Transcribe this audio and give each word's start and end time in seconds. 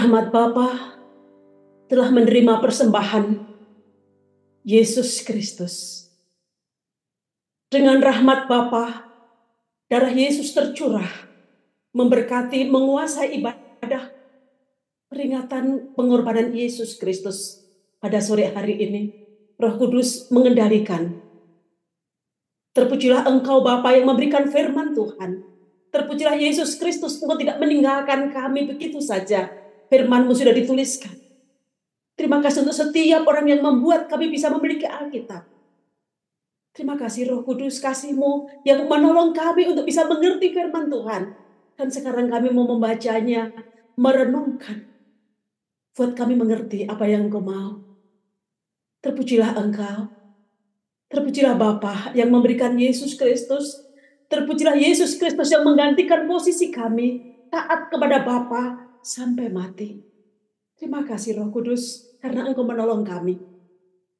rahmat 0.00 0.32
Bapa 0.32 0.96
telah 1.84 2.08
menerima 2.08 2.56
persembahan 2.64 3.36
Yesus 4.64 5.20
Kristus. 5.20 6.08
Dengan 7.68 8.00
rahmat 8.00 8.48
Bapa, 8.48 9.04
darah 9.92 10.08
Yesus 10.08 10.56
tercurah, 10.56 11.28
memberkati, 11.92 12.64
menguasai 12.72 13.44
ibadah 13.44 14.08
peringatan 15.12 15.92
pengorbanan 15.92 16.56
Yesus 16.56 16.96
Kristus 16.96 17.60
pada 18.00 18.24
sore 18.24 18.48
hari 18.56 18.80
ini. 18.80 19.02
Roh 19.60 19.76
Kudus 19.76 20.32
mengendalikan. 20.32 21.20
Terpujilah 22.72 23.28
Engkau 23.28 23.60
Bapa 23.60 23.92
yang 23.92 24.08
memberikan 24.08 24.48
firman 24.48 24.96
Tuhan. 24.96 25.44
Terpujilah 25.92 26.40
Yesus 26.40 26.80
Kristus, 26.80 27.20
Engkau 27.20 27.36
tidak 27.36 27.60
meninggalkan 27.60 28.32
kami 28.32 28.64
begitu 28.64 29.04
saja 29.04 29.59
firmanmu 29.90 30.32
sudah 30.32 30.54
dituliskan. 30.54 31.12
Terima 32.14 32.38
kasih 32.38 32.62
untuk 32.62 32.76
setiap 32.76 33.26
orang 33.26 33.50
yang 33.50 33.60
membuat 33.60 34.06
kami 34.06 34.30
bisa 34.30 34.48
memiliki 34.48 34.86
Alkitab. 34.86 35.44
Terima 36.70 36.94
kasih 36.94 37.26
Roh 37.26 37.42
Kudus 37.42 37.82
kasihmu 37.82 38.62
yang 38.62 38.86
menolong 38.86 39.34
kami 39.34 39.66
untuk 39.66 39.82
bisa 39.82 40.06
mengerti 40.06 40.54
firman 40.54 40.86
Tuhan. 40.86 41.34
Dan 41.74 41.88
sekarang 41.90 42.30
kami 42.30 42.52
mau 42.54 42.68
membacanya, 42.68 43.50
merenungkan. 43.98 44.86
Buat 45.96 46.14
kami 46.14 46.38
mengerti 46.38 46.86
apa 46.86 47.08
yang 47.08 47.26
engkau 47.26 47.42
mau. 47.42 47.82
Terpujilah 49.02 49.56
engkau. 49.58 50.12
Terpujilah 51.10 51.56
Bapa 51.58 52.14
yang 52.14 52.30
memberikan 52.30 52.76
Yesus 52.76 53.18
Kristus. 53.18 53.80
Terpujilah 54.30 54.76
Yesus 54.78 55.18
Kristus 55.18 55.50
yang 55.50 55.66
menggantikan 55.66 56.28
posisi 56.28 56.70
kami. 56.70 57.34
Taat 57.50 57.90
kepada 57.90 58.22
Bapa 58.22 58.89
sampai 59.00 59.48
mati. 59.48 60.00
Terima 60.76 61.04
kasih 61.04 61.36
Roh 61.40 61.52
Kudus 61.52 62.16
karena 62.24 62.48
Engkau 62.48 62.64
menolong 62.64 63.04
kami. 63.04 63.40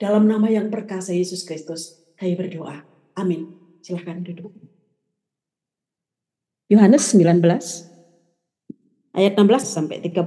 Dalam 0.00 0.25
nama 0.25 0.48
yang 0.48 0.72
perkasa 0.72 1.12
Yesus 1.12 1.45
Kristus, 1.45 2.00
kami 2.17 2.37
berdoa. 2.37 2.84
Amin. 3.17 3.53
Silahkan 3.84 4.20
duduk. 4.25 4.53
Yohanes 6.72 7.05
19 7.12 7.41
ayat 9.12 9.33
16 9.37 9.45
sampai 9.61 10.00
30. 10.00 10.20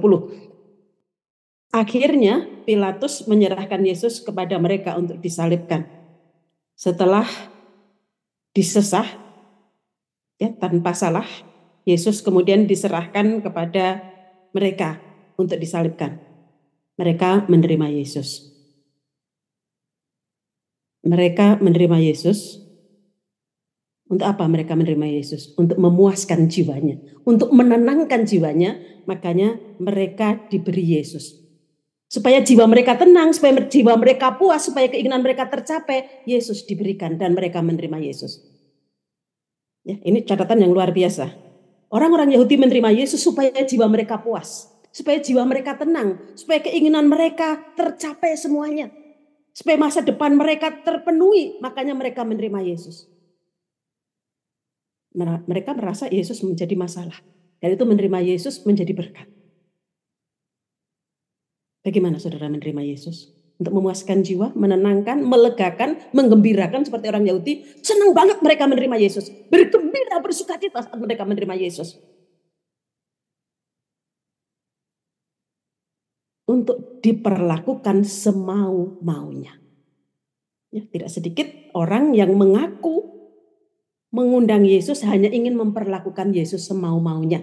Akhirnya 1.74 2.46
Pilatus 2.62 3.26
menyerahkan 3.26 3.82
Yesus 3.82 4.22
kepada 4.22 4.54
mereka 4.62 4.94
untuk 4.94 5.18
disalibkan. 5.18 5.90
Setelah 6.78 7.26
disesah 8.54 9.06
ya 10.38 10.54
tanpa 10.54 10.94
salah, 10.94 11.26
Yesus 11.82 12.22
kemudian 12.22 12.70
diserahkan 12.70 13.42
kepada 13.42 14.13
mereka 14.54 15.02
untuk 15.34 15.58
disalibkan. 15.58 16.22
Mereka 16.94 17.50
menerima 17.50 17.90
Yesus. 17.90 18.54
Mereka 21.04 21.58
menerima 21.58 21.98
Yesus. 22.00 22.62
Untuk 24.06 24.30
apa 24.30 24.46
mereka 24.46 24.78
menerima 24.78 25.10
Yesus? 25.10 25.52
Untuk 25.58 25.74
memuaskan 25.76 26.46
jiwanya, 26.46 27.02
untuk 27.26 27.50
menenangkan 27.50 28.22
jiwanya, 28.22 28.78
makanya 29.10 29.58
mereka 29.82 30.38
diberi 30.48 30.96
Yesus. 30.96 31.44
Supaya 32.06 32.38
jiwa 32.38 32.70
mereka 32.70 32.94
tenang, 32.94 33.34
supaya 33.34 33.58
jiwa 33.66 33.98
mereka 33.98 34.38
puas, 34.38 34.70
supaya 34.70 34.86
keinginan 34.86 35.18
mereka 35.18 35.50
tercapai, 35.50 36.22
Yesus 36.30 36.62
diberikan 36.62 37.18
dan 37.18 37.34
mereka 37.34 37.58
menerima 37.58 37.98
Yesus. 37.98 38.38
Ya, 39.82 39.98
ini 40.00 40.22
catatan 40.22 40.62
yang 40.62 40.70
luar 40.70 40.94
biasa. 40.94 41.43
Orang-orang 41.94 42.34
Yahudi 42.34 42.58
menerima 42.58 42.90
Yesus 42.90 43.22
supaya 43.22 43.54
jiwa 43.54 43.86
mereka 43.86 44.18
puas, 44.18 44.66
supaya 44.90 45.22
jiwa 45.22 45.46
mereka 45.46 45.78
tenang, 45.78 46.18
supaya 46.34 46.58
keinginan 46.58 47.06
mereka 47.06 47.62
tercapai 47.78 48.34
semuanya, 48.34 48.90
supaya 49.54 49.78
masa 49.78 50.02
depan 50.02 50.34
mereka 50.34 50.74
terpenuhi, 50.82 51.62
makanya 51.62 51.94
mereka 51.94 52.26
menerima 52.26 52.66
Yesus. 52.66 53.06
Mereka 55.46 55.70
merasa 55.78 56.10
Yesus 56.10 56.42
menjadi 56.42 56.74
masalah, 56.74 57.14
dan 57.62 57.78
itu 57.78 57.86
menerima 57.86 58.18
Yesus 58.26 58.66
menjadi 58.66 58.90
berkat. 58.90 59.30
Bagaimana 61.86 62.18
saudara 62.18 62.50
menerima 62.50 62.82
Yesus? 62.82 63.30
Untuk 63.54 63.70
memuaskan 63.70 64.26
jiwa, 64.26 64.50
menenangkan, 64.58 65.22
melegakan, 65.22 66.02
menggembirakan 66.10 66.82
seperti 66.82 67.06
orang 67.06 67.22
Yahudi. 67.22 67.62
Senang 67.86 68.10
banget 68.10 68.42
mereka 68.42 68.66
menerima 68.66 68.96
Yesus. 68.98 69.30
Bergembira, 69.46 70.18
bersuka 70.18 70.58
cita 70.58 70.82
saat 70.82 70.98
mereka 70.98 71.22
menerima 71.22 71.54
Yesus. 71.54 72.02
Untuk 76.44 77.00
diperlakukan 77.00 78.04
semau-maunya. 78.04 79.54
Ya, 80.74 80.82
tidak 80.90 81.08
sedikit 81.14 81.46
orang 81.78 82.18
yang 82.18 82.34
mengaku 82.34 83.14
mengundang 84.14 84.66
Yesus 84.66 85.02
hanya 85.06 85.30
ingin 85.30 85.54
memperlakukan 85.54 86.34
Yesus 86.34 86.66
semau-maunya. 86.66 87.42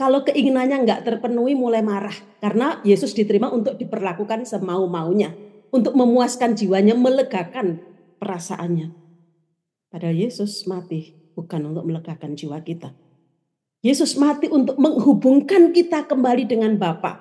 Kalau 0.00 0.24
keinginannya 0.24 0.88
nggak 0.88 1.04
terpenuhi 1.04 1.52
mulai 1.52 1.84
marah 1.84 2.16
karena 2.40 2.80
Yesus 2.88 3.12
diterima 3.12 3.52
untuk 3.52 3.76
diperlakukan 3.76 4.48
semau-maunya, 4.48 5.36
untuk 5.68 5.92
memuaskan 5.92 6.56
jiwanya, 6.56 6.96
melegakan 6.96 7.84
perasaannya. 8.16 8.96
Padahal 9.92 10.16
Yesus 10.16 10.64
mati 10.64 11.12
bukan 11.36 11.76
untuk 11.76 11.84
melegakan 11.84 12.32
jiwa 12.32 12.64
kita. 12.64 12.96
Yesus 13.84 14.16
mati 14.16 14.48
untuk 14.48 14.80
menghubungkan 14.80 15.76
kita 15.76 16.08
kembali 16.08 16.48
dengan 16.48 16.80
Bapa. 16.80 17.20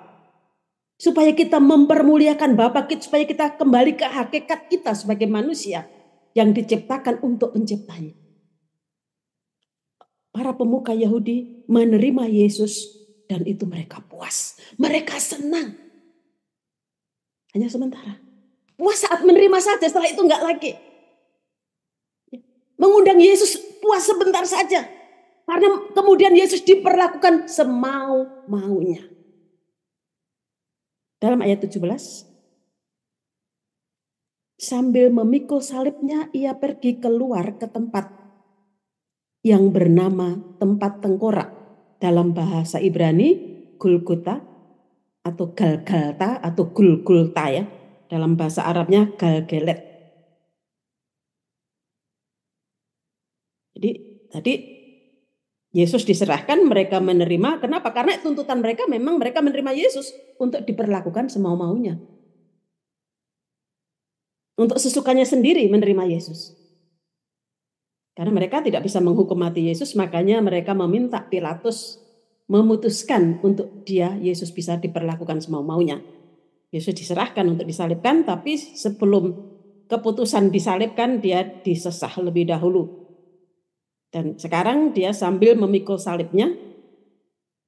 Supaya 0.96 1.36
kita 1.36 1.60
mempermuliakan 1.60 2.56
Bapa 2.56 2.88
kita, 2.88 3.12
supaya 3.12 3.28
kita 3.28 3.60
kembali 3.60 4.00
ke 4.00 4.08
hakikat 4.08 4.72
kita 4.72 4.96
sebagai 4.96 5.28
manusia 5.28 5.84
yang 6.32 6.56
diciptakan 6.56 7.20
untuk 7.28 7.60
penciptanya 7.60 8.29
para 10.30 10.54
pemuka 10.54 10.94
Yahudi 10.94 11.66
menerima 11.66 12.30
Yesus 12.30 13.00
dan 13.30 13.46
itu 13.46 13.66
mereka 13.70 14.02
puas. 14.02 14.58
Mereka 14.82 15.18
senang. 15.22 15.78
Hanya 17.54 17.70
sementara. 17.70 18.18
Puas 18.80 19.04
saat 19.04 19.22
menerima 19.26 19.60
saja, 19.60 19.86
setelah 19.86 20.10
itu 20.10 20.22
enggak 20.22 20.44
lagi. 20.46 20.72
Mengundang 22.80 23.20
Yesus 23.20 23.60
puas 23.84 24.08
sebentar 24.08 24.46
saja. 24.48 24.88
Karena 25.50 25.68
kemudian 25.98 26.32
Yesus 26.32 26.62
diperlakukan 26.62 27.50
semau-maunya. 27.50 29.02
Dalam 31.20 31.44
ayat 31.44 31.66
17, 31.66 31.82
sambil 34.56 35.12
memikul 35.12 35.60
salibnya 35.60 36.32
ia 36.32 36.56
pergi 36.56 37.02
keluar 37.02 37.60
ke 37.60 37.68
tempat 37.68 38.19
yang 39.44 39.72
bernama 39.72 40.36
tempat 40.60 41.00
tengkorak 41.00 41.50
dalam 42.00 42.36
bahasa 42.36 42.80
Ibrani 42.80 43.36
Gulguta 43.80 44.44
atau 45.24 45.56
Galgalta 45.56 46.44
atau 46.44 46.72
Gulgulta 46.72 47.48
ya 47.48 47.64
dalam 48.12 48.36
bahasa 48.36 48.68
Arabnya 48.68 49.16
Galgelet. 49.16 49.80
Jadi 53.80 53.90
tadi 54.28 54.54
Yesus 55.72 56.04
diserahkan 56.04 56.66
mereka 56.66 57.00
menerima 57.00 57.64
kenapa? 57.64 57.96
Karena 57.96 58.18
tuntutan 58.20 58.60
mereka 58.60 58.90
memang 58.90 59.22
mereka 59.22 59.40
menerima 59.40 59.72
Yesus 59.72 60.12
untuk 60.42 60.66
diperlakukan 60.66 61.32
semau-maunya. 61.32 61.96
Untuk 64.60 64.76
sesukanya 64.76 65.24
sendiri 65.24 65.64
menerima 65.72 66.10
Yesus. 66.12 66.59
Karena 68.20 68.36
mereka 68.36 68.60
tidak 68.60 68.84
bisa 68.84 69.00
menghukum 69.00 69.40
mati 69.40 69.72
Yesus, 69.72 69.96
makanya 69.96 70.44
mereka 70.44 70.76
meminta 70.76 71.24
Pilatus 71.24 72.04
memutuskan 72.52 73.40
untuk 73.40 73.88
dia 73.88 74.12
Yesus 74.20 74.52
bisa 74.52 74.76
diperlakukan 74.76 75.40
semau-maunya. 75.40 76.04
Yesus 76.68 77.00
diserahkan 77.00 77.48
untuk 77.48 77.64
disalibkan, 77.64 78.28
tapi 78.28 78.60
sebelum 78.60 79.40
keputusan 79.88 80.52
disalibkan 80.52 81.24
dia 81.24 81.48
disesah 81.48 82.12
lebih 82.20 82.52
dahulu. 82.52 83.08
Dan 84.12 84.36
sekarang 84.36 84.92
dia 84.92 85.16
sambil 85.16 85.56
memikul 85.56 85.96
salibnya 85.96 86.52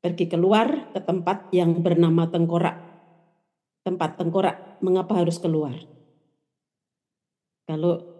pergi 0.04 0.27
keluar 0.27 0.92
ke 0.92 1.00
tempat 1.00 1.47
yang 1.56 1.80
bernama 1.80 2.27
tengkorak. 2.27 2.75
Tempat 3.88 4.19
tengkorak, 4.19 4.83
mengapa 4.83 5.15
harus 5.15 5.39
keluar? 5.39 5.80
Kalau 7.63 8.11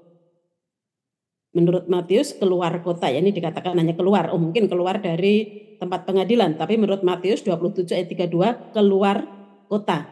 menurut 1.51 1.88
Matius 1.92 2.31
keluar 2.36 2.71
kota 2.80 3.12
ya 3.12 3.19
ini 3.19 3.36
dikatakan 3.36 3.75
hanya 3.75 3.95
keluar. 3.95 4.31
Oh 4.31 4.39
mungkin 4.39 4.71
keluar 4.71 5.03
dari 5.03 5.68
tempat 5.80 6.07
pengadilan 6.07 6.56
tapi 6.56 6.80
menurut 6.80 7.03
Matius 7.03 7.44
27 7.44 7.92
ayat 7.92 8.07
32 8.12 8.75
keluar 8.75 9.27
kota. 9.68 10.07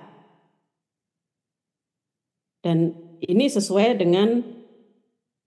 Dan 2.59 2.91
ini 3.23 3.47
sesuai 3.47 3.95
dengan 3.95 4.43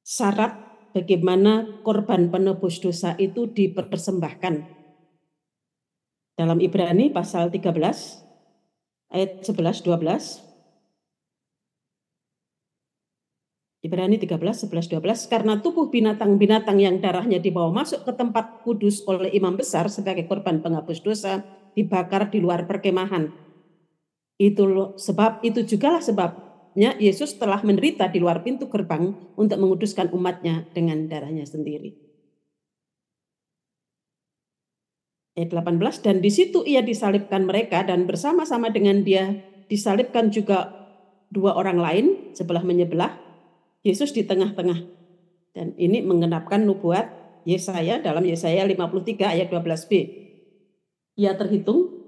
syarat 0.01 0.57
bagaimana 0.97 1.85
korban 1.85 2.33
penebus 2.33 2.81
dosa 2.81 3.13
itu 3.21 3.49
dipersembahkan. 3.49 4.81
Dalam 6.33 6.59
Ibrani 6.65 7.13
pasal 7.13 7.53
13 7.53 9.13
ayat 9.13 9.45
11 9.45 9.85
12 9.85 10.52
Ibrani 13.83 14.15
13, 14.15 14.39
11, 14.71 14.95
12. 14.95 15.27
Karena 15.27 15.59
tubuh 15.59 15.91
binatang-binatang 15.91 16.79
yang 16.79 17.03
darahnya 17.03 17.43
dibawa 17.43 17.75
masuk 17.75 18.07
ke 18.07 18.15
tempat 18.15 18.63
kudus 18.63 19.03
oleh 19.11 19.35
imam 19.35 19.59
besar 19.59 19.91
sebagai 19.91 20.31
korban 20.31 20.63
penghapus 20.63 21.03
dosa, 21.03 21.43
dibakar 21.75 22.31
di 22.31 22.39
luar 22.39 22.71
perkemahan. 22.71 23.35
Itu 24.39 24.95
sebab 24.95 25.43
itu 25.43 25.67
jugalah 25.67 25.99
sebabnya 25.99 26.95
Yesus 27.03 27.35
telah 27.43 27.59
menderita 27.67 28.07
di 28.07 28.23
luar 28.23 28.47
pintu 28.47 28.71
gerbang 28.71 29.19
untuk 29.35 29.59
menguduskan 29.59 30.15
umatnya 30.15 30.63
dengan 30.71 31.11
darahnya 31.11 31.43
sendiri. 31.43 31.99
Ayat 35.35 35.51
18, 35.51 36.07
dan 36.07 36.17
di 36.23 36.31
situ 36.31 36.63
ia 36.63 36.85
disalibkan 36.85 37.49
mereka 37.49 37.83
dan 37.83 38.07
bersama-sama 38.07 38.71
dengan 38.71 39.03
dia 39.03 39.43
disalibkan 39.67 40.29
juga 40.29 40.71
dua 41.33 41.57
orang 41.57 41.81
lain 41.81 42.07
sebelah 42.37 42.61
menyebelah 42.61 43.32
Yesus 43.83 44.15
di 44.15 44.23
tengah-tengah. 44.23 44.79
Dan 45.53 45.77
ini 45.77 46.01
mengenapkan 46.01 46.65
nubuat 46.65 47.23
Yesaya 47.45 47.99
dalam 47.99 48.23
Yesaya 48.23 48.63
53 48.65 49.35
ayat 49.37 49.47
12b. 49.51 49.93
Ia 51.19 51.37
terhitung 51.37 52.03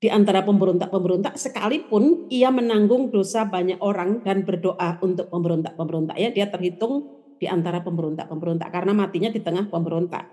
di 0.00 0.08
antara 0.12 0.44
pemberontak-pemberontak 0.44 1.36
sekalipun 1.36 2.28
ia 2.28 2.52
menanggung 2.52 3.08
dosa 3.08 3.48
banyak 3.48 3.80
orang 3.80 4.20
dan 4.20 4.44
berdoa 4.44 5.00
untuk 5.00 5.32
pemberontak-pemberontak 5.32 6.16
ya 6.20 6.28
dia 6.28 6.52
terhitung 6.52 7.08
di 7.40 7.48
antara 7.48 7.80
pemberontak-pemberontak 7.80 8.68
karena 8.68 8.92
matinya 8.92 9.32
di 9.32 9.40
tengah 9.40 9.68
pemberontak. 9.68 10.28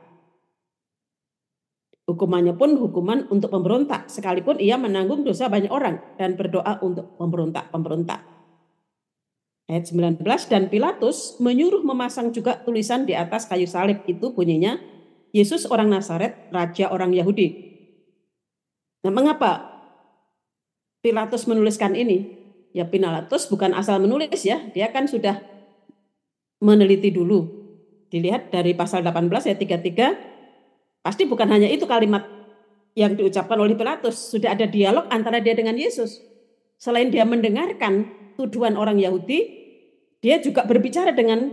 Hukumannya 2.08 2.60
pun 2.60 2.76
hukuman 2.76 3.32
untuk 3.32 3.48
pemberontak 3.48 4.12
sekalipun 4.12 4.60
ia 4.60 4.76
menanggung 4.76 5.24
dosa 5.24 5.48
banyak 5.48 5.72
orang 5.72 6.04
dan 6.20 6.36
berdoa 6.36 6.84
untuk 6.84 7.16
pemberontak-pemberontak. 7.16 8.31
Ayat 9.72 9.88
19 9.88 10.20
dan 10.52 10.68
Pilatus 10.68 11.40
menyuruh 11.40 11.80
memasang 11.88 12.36
juga 12.36 12.60
tulisan 12.60 13.08
di 13.08 13.16
atas 13.16 13.48
kayu 13.48 13.64
salib 13.64 14.04
itu 14.04 14.36
bunyinya 14.36 14.76
Yesus 15.32 15.64
orang 15.64 15.88
Nazaret, 15.88 16.52
raja 16.52 16.92
orang 16.92 17.16
Yahudi. 17.16 17.72
Nah, 19.08 19.16
mengapa 19.16 19.72
Pilatus 21.00 21.48
menuliskan 21.48 21.96
ini? 21.96 22.36
Ya 22.76 22.84
Pilatus 22.84 23.48
bukan 23.48 23.72
asal 23.72 24.04
menulis 24.04 24.44
ya, 24.44 24.60
dia 24.76 24.92
kan 24.92 25.08
sudah 25.08 25.40
meneliti 26.60 27.08
dulu. 27.08 27.48
Dilihat 28.12 28.52
dari 28.52 28.76
pasal 28.76 29.08
18 29.08 29.32
ayat 29.48 29.56
33, 29.56 31.00
pasti 31.00 31.24
bukan 31.24 31.48
hanya 31.48 31.72
itu 31.72 31.88
kalimat 31.88 32.28
yang 32.92 33.16
diucapkan 33.16 33.56
oleh 33.56 33.80
Pilatus, 33.80 34.36
sudah 34.36 34.52
ada 34.52 34.68
dialog 34.68 35.08
antara 35.08 35.40
dia 35.40 35.56
dengan 35.56 35.80
Yesus. 35.80 36.20
Selain 36.76 37.08
dia 37.08 37.24
mendengarkan 37.24 38.12
tuduhan 38.36 38.76
orang 38.76 39.00
Yahudi, 39.00 39.61
dia 40.22 40.38
juga 40.38 40.64
berbicara 40.64 41.12
dengan 41.12 41.52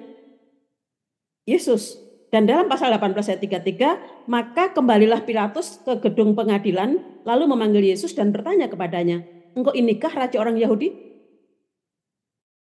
Yesus. 1.48 1.96
Dan 2.28 2.44
dalam 2.44 2.68
pasal 2.68 2.92
18 2.92 3.16
ayat 3.32 3.40
33, 3.40 4.28
maka 4.28 4.76
kembalilah 4.76 5.24
Pilatus 5.24 5.80
ke 5.80 5.96
gedung 6.04 6.36
pengadilan, 6.36 7.24
lalu 7.24 7.44
memanggil 7.48 7.88
Yesus 7.88 8.12
dan 8.12 8.36
bertanya 8.36 8.68
kepadanya, 8.68 9.24
engkau 9.56 9.72
inikah 9.72 10.12
raja 10.12 10.36
orang 10.36 10.60
Yahudi? 10.60 10.92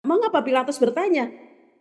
Mengapa 0.06 0.46
Pilatus 0.46 0.78
bertanya? 0.78 1.34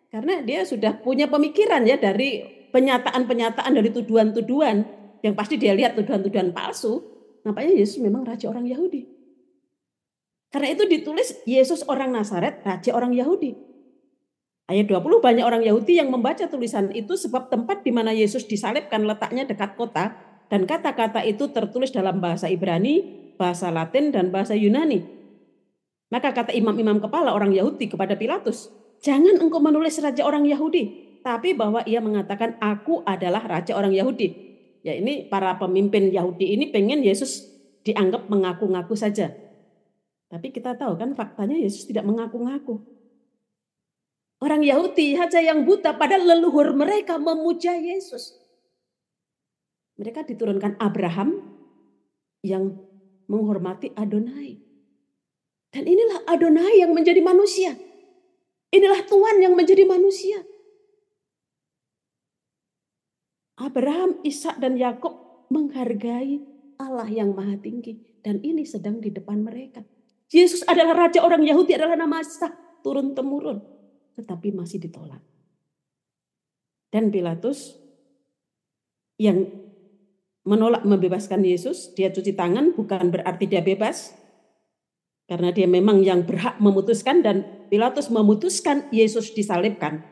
Karena 0.09 0.41
dia 0.41 0.65
sudah 0.65 0.97
punya 0.97 1.29
pemikiran 1.29 1.85
ya 1.85 2.01
dari 2.01 2.49
penyataan-penyataan 2.73 3.73
dari 3.77 3.93
tuduhan-tuduhan 3.93 4.77
yang 5.21 5.37
pasti 5.37 5.61
dia 5.61 5.77
lihat 5.77 6.01
tuduhan-tuduhan 6.01 6.57
palsu. 6.57 7.05
Nampaknya 7.45 7.77
Yesus 7.77 8.01
memang 8.01 8.25
raja 8.25 8.49
orang 8.49 8.65
Yahudi. 8.65 9.05
Karena 10.49 10.73
itu 10.73 10.89
ditulis 10.89 11.37
Yesus 11.45 11.85
orang 11.85 12.09
Nazaret, 12.09 12.65
raja 12.65 12.97
orang 12.97 13.13
Yahudi. 13.13 13.66
Ayat 14.67 14.91
20 14.91 15.23
banyak 15.23 15.47
orang 15.47 15.63
Yahudi 15.63 16.03
yang 16.03 16.11
membaca 16.11 16.43
tulisan 16.51 16.91
itu 16.91 17.15
sebab 17.15 17.55
tempat 17.55 17.87
di 17.87 17.95
mana 17.95 18.11
Yesus 18.11 18.51
disalibkan 18.51 19.07
letaknya 19.07 19.47
dekat 19.47 19.79
kota 19.79 20.19
dan 20.51 20.67
kata-kata 20.67 21.23
itu 21.23 21.47
tertulis 21.55 21.95
dalam 21.95 22.19
bahasa 22.19 22.51
Ibrani, 22.51 23.31
bahasa 23.39 23.71
Latin 23.71 24.11
dan 24.11 24.35
bahasa 24.35 24.59
Yunani. 24.59 25.07
Maka 26.11 26.35
kata 26.35 26.51
imam-imam 26.51 26.99
kepala 26.99 27.31
orang 27.31 27.55
Yahudi 27.55 27.87
kepada 27.87 28.19
Pilatus, 28.19 28.67
"Jangan 29.07 29.39
engkau 29.39 29.63
menulis 29.63 30.03
raja 30.03 30.27
orang 30.27 30.43
Yahudi, 30.43 31.19
tapi 31.23 31.55
bahwa 31.55 31.87
ia 31.87 32.03
mengatakan 32.03 32.59
aku 32.59 33.07
adalah 33.07 33.47
raja 33.47 33.75
orang 33.79 33.95
Yahudi." 33.95 34.35
Ya 34.83 34.99
ini 34.99 35.31
para 35.31 35.59
pemimpin 35.59 36.11
Yahudi 36.11 36.59
ini 36.59 36.75
pengen 36.75 37.07
Yesus 37.07 37.47
dianggap 37.87 38.27
mengaku-ngaku 38.27 38.99
saja. 38.99 39.31
Tapi 40.27 40.51
kita 40.51 40.75
tahu 40.75 40.99
kan 40.99 41.15
faktanya 41.15 41.55
Yesus 41.55 41.87
tidak 41.87 42.03
mengaku-ngaku. 42.07 42.96
Orang 44.37 44.61
Yahudi 44.61 45.17
saja 45.17 45.41
yang 45.41 45.65
buta 45.65 45.97
pada 45.97 46.21
leluhur 46.21 46.77
mereka 46.77 47.17
memuja 47.17 47.73
Yesus. 47.73 48.37
Mereka 49.97 50.29
diturunkan 50.29 50.77
Abraham 50.77 51.41
yang 52.45 52.77
menghormati 53.33 53.97
Adonai. 53.97 54.61
Dan 55.73 55.89
inilah 55.89 56.29
Adonai 56.29 56.85
yang 56.85 56.93
menjadi 56.93 57.25
manusia. 57.25 57.81
Inilah 58.69 59.09
Tuhan 59.09 59.41
yang 59.41 59.57
menjadi 59.57 59.89
manusia. 59.89 60.45
Abraham, 63.57 64.21
Ishak 64.21 64.61
dan 64.61 64.77
Yakub 64.77 65.49
menghargai 65.49 66.45
Allah 66.77 67.09
yang 67.09 67.33
maha 67.33 67.57
tinggi. 67.57 68.21
Dan 68.21 68.45
ini 68.45 68.69
sedang 68.69 69.01
di 69.01 69.09
depan 69.09 69.41
mereka. 69.41 69.81
Yesus 70.29 70.61
adalah 70.69 71.09
Raja 71.09 71.25
orang 71.25 71.41
Yahudi 71.41 71.73
adalah 71.73 71.97
nama 71.97 72.21
sah 72.21 72.53
turun-temurun 72.85 73.76
tetapi 74.17 74.51
masih 74.57 74.81
ditolak. 74.81 75.21
Dan 76.89 77.13
Pilatus 77.13 77.77
yang 79.21 79.45
menolak 80.47 80.87
membebaskan 80.87 81.45
Yesus, 81.45 81.93
dia 81.93 82.09
cuci 82.09 82.33
tangan 82.33 82.73
bukan 82.73 83.13
berarti 83.13 83.45
dia 83.45 83.61
bebas. 83.61 84.17
Karena 85.27 85.51
dia 85.51 85.67
memang 85.67 86.07
yang 86.07 86.23
berhak 86.23 86.63
memutuskan 86.63 87.19
dan 87.19 87.67
Pilatus 87.67 88.15
memutuskan 88.15 88.87
Yesus 88.95 89.35
disalibkan. 89.35 90.07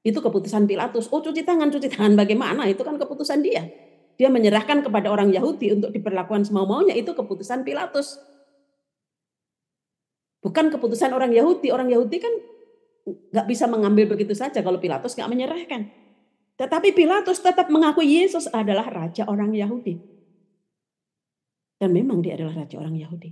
Itu 0.00 0.24
keputusan 0.24 0.64
Pilatus. 0.64 1.12
Oh 1.12 1.20
cuci 1.20 1.44
tangan, 1.44 1.68
cuci 1.68 1.92
tangan 1.92 2.16
bagaimana? 2.16 2.64
Itu 2.64 2.80
kan 2.80 2.96
keputusan 2.96 3.44
dia. 3.44 3.68
Dia 4.16 4.32
menyerahkan 4.32 4.80
kepada 4.80 5.12
orang 5.12 5.28
Yahudi 5.28 5.76
untuk 5.76 5.92
diperlakukan 5.92 6.48
semau-maunya. 6.48 6.96
Itu 6.96 7.12
keputusan 7.12 7.68
Pilatus. 7.68 8.16
Bukan 10.40 10.72
keputusan 10.72 11.12
orang 11.12 11.36
Yahudi. 11.36 11.68
Orang 11.68 11.92
Yahudi 11.92 12.16
kan 12.16 12.32
nggak 13.06 13.46
bisa 13.46 13.70
mengambil 13.70 14.10
begitu 14.10 14.34
saja 14.34 14.58
kalau 14.66 14.82
Pilatus 14.82 15.14
nggak 15.14 15.30
menyerahkan. 15.30 15.86
Tetapi 16.56 16.96
Pilatus 16.96 17.38
tetap 17.38 17.70
mengaku 17.70 18.02
Yesus 18.02 18.50
adalah 18.50 18.88
raja 18.90 19.28
orang 19.30 19.54
Yahudi. 19.54 20.00
Dan 21.76 21.92
memang 21.92 22.24
dia 22.24 22.34
adalah 22.34 22.64
raja 22.64 22.80
orang 22.80 22.96
Yahudi. 22.96 23.30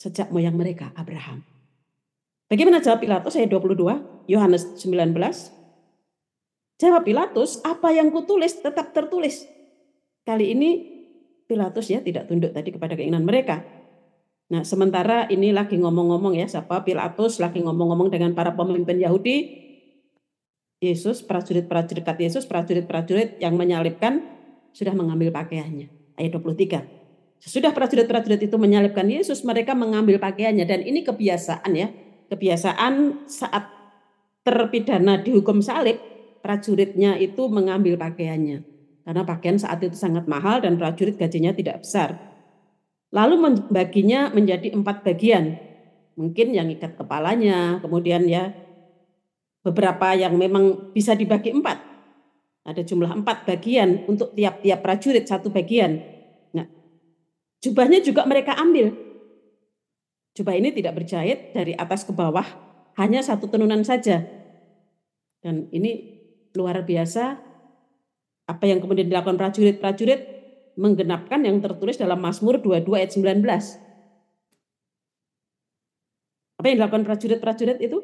Sejak 0.00 0.32
moyang 0.32 0.56
mereka, 0.56 0.96
Abraham. 0.96 1.44
Bagaimana 2.48 2.80
jawab 2.80 3.04
Pilatus 3.04 3.36
ayat 3.36 3.52
22, 3.52 4.32
Yohanes 4.32 4.80
19. 4.80 5.12
Jawab 6.80 7.02
Pilatus, 7.04 7.60
apa 7.60 7.92
yang 7.92 8.08
kutulis 8.08 8.56
tetap 8.56 8.96
tertulis. 8.96 9.44
Kali 10.24 10.56
ini 10.56 10.70
Pilatus 11.44 11.92
ya 11.92 12.00
tidak 12.00 12.32
tunduk 12.32 12.56
tadi 12.56 12.72
kepada 12.72 12.96
keinginan 12.96 13.28
mereka. 13.28 13.60
Nah, 14.50 14.66
sementara 14.66 15.30
ini 15.30 15.54
lagi 15.54 15.78
ngomong-ngomong 15.78 16.34
ya, 16.34 16.50
siapa 16.50 16.82
Pilatus 16.82 17.38
lagi 17.38 17.62
ngomong-ngomong 17.62 18.10
dengan 18.10 18.34
para 18.34 18.50
pemimpin 18.50 18.98
Yahudi. 18.98 19.62
Yesus, 20.80 21.22
prajurit-prajurit 21.22 22.02
dekat 22.02 22.18
Yesus, 22.18 22.48
prajurit-prajurit 22.48 23.38
yang 23.38 23.54
menyalibkan 23.54 24.24
sudah 24.74 24.96
mengambil 24.96 25.30
pakaiannya. 25.30 26.16
Ayat 26.18 26.34
23. 26.34 26.82
Sesudah 27.40 27.70
prajurit-prajurit 27.70 28.48
itu 28.48 28.56
menyalibkan 28.58 29.06
Yesus, 29.06 29.44
mereka 29.46 29.76
mengambil 29.76 30.18
pakaiannya 30.18 30.64
dan 30.66 30.80
ini 30.82 31.04
kebiasaan 31.04 31.72
ya. 31.76 31.88
Kebiasaan 32.32 33.26
saat 33.28 33.70
terpidana 34.40 35.20
dihukum 35.20 35.60
salib, 35.60 36.00
prajuritnya 36.40 37.20
itu 37.20 37.46
mengambil 37.52 38.00
pakaiannya. 38.00 38.64
Karena 39.04 39.22
pakaian 39.24 39.58
saat 39.60 39.84
itu 39.84 39.96
sangat 39.96 40.24
mahal 40.26 40.64
dan 40.64 40.80
prajurit 40.80 41.16
gajinya 41.16 41.52
tidak 41.52 41.84
besar. 41.84 42.29
Lalu 43.10 43.34
membaginya 43.38 44.30
menjadi 44.30 44.70
empat 44.70 45.02
bagian. 45.02 45.58
Mungkin 46.14 46.54
yang 46.54 46.70
ikat 46.70 46.94
kepalanya, 46.94 47.82
kemudian 47.82 48.26
ya 48.30 48.54
beberapa 49.66 50.14
yang 50.14 50.38
memang 50.38 50.94
bisa 50.94 51.18
dibagi 51.18 51.50
empat. 51.50 51.78
Ada 52.62 52.86
jumlah 52.86 53.10
empat 53.22 53.48
bagian 53.48 54.06
untuk 54.06 54.36
tiap-tiap 54.36 54.78
prajurit 54.84 55.26
satu 55.26 55.50
bagian. 55.50 55.98
Nah, 56.54 56.68
jubahnya 57.58 57.98
juga 58.04 58.22
mereka 58.28 58.54
ambil. 58.54 58.94
Jubah 60.36 60.54
ini 60.54 60.70
tidak 60.70 61.02
berjahit 61.02 61.50
dari 61.50 61.74
atas 61.74 62.06
ke 62.06 62.14
bawah, 62.14 62.46
hanya 63.00 63.24
satu 63.24 63.50
tenunan 63.50 63.82
saja. 63.82 64.22
Dan 65.40 65.66
ini 65.74 66.20
luar 66.54 66.84
biasa 66.84 67.40
apa 68.46 68.64
yang 68.66 68.78
kemudian 68.82 69.08
dilakukan 69.08 69.38
prajurit-prajurit 69.38 70.39
menggenapkan 70.80 71.44
yang 71.44 71.60
tertulis 71.60 72.00
dalam 72.00 72.16
Mazmur 72.24 72.56
22 72.64 72.88
ayat 72.96 73.12
19. 73.12 73.44
Apa 76.56 76.64
yang 76.68 76.76
dilakukan 76.80 77.04
prajurit-prajurit 77.04 77.78
itu? 77.84 78.00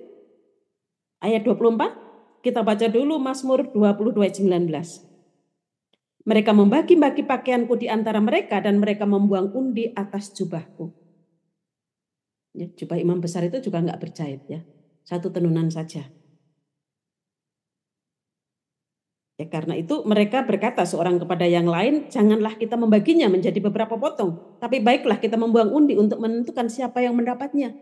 Ayat 1.24 1.48
24, 1.48 2.44
kita 2.44 2.60
baca 2.60 2.86
dulu 2.92 3.16
Mazmur 3.16 3.72
22 3.72 4.12
ayat 4.20 4.36
19. 4.44 4.68
Mereka 6.26 6.52
membagi-bagi 6.52 7.24
pakaianku 7.24 7.78
di 7.80 7.88
antara 7.88 8.20
mereka 8.20 8.60
dan 8.60 8.82
mereka 8.82 9.08
membuang 9.08 9.56
undi 9.56 9.94
atas 9.96 10.34
jubahku. 10.36 10.92
Ya, 12.56 12.68
jubah 12.72 12.96
imam 13.00 13.20
besar 13.20 13.44
itu 13.44 13.60
juga 13.60 13.84
nggak 13.84 14.00
berjahit 14.00 14.42
ya, 14.48 14.60
satu 15.04 15.28
tenunan 15.28 15.68
saja. 15.68 16.08
Ya 19.36 19.44
karena 19.52 19.76
itu 19.76 20.00
mereka 20.08 20.48
berkata 20.48 20.88
seorang 20.88 21.20
kepada 21.20 21.44
yang 21.44 21.68
lain, 21.68 22.08
janganlah 22.08 22.56
kita 22.56 22.80
membaginya 22.80 23.28
menjadi 23.28 23.60
beberapa 23.60 24.00
potong, 24.00 24.56
tapi 24.56 24.80
baiklah 24.80 25.20
kita 25.20 25.36
membuang 25.36 25.76
undi 25.76 25.92
untuk 25.92 26.24
menentukan 26.24 26.72
siapa 26.72 27.04
yang 27.04 27.12
mendapatnya. 27.12 27.76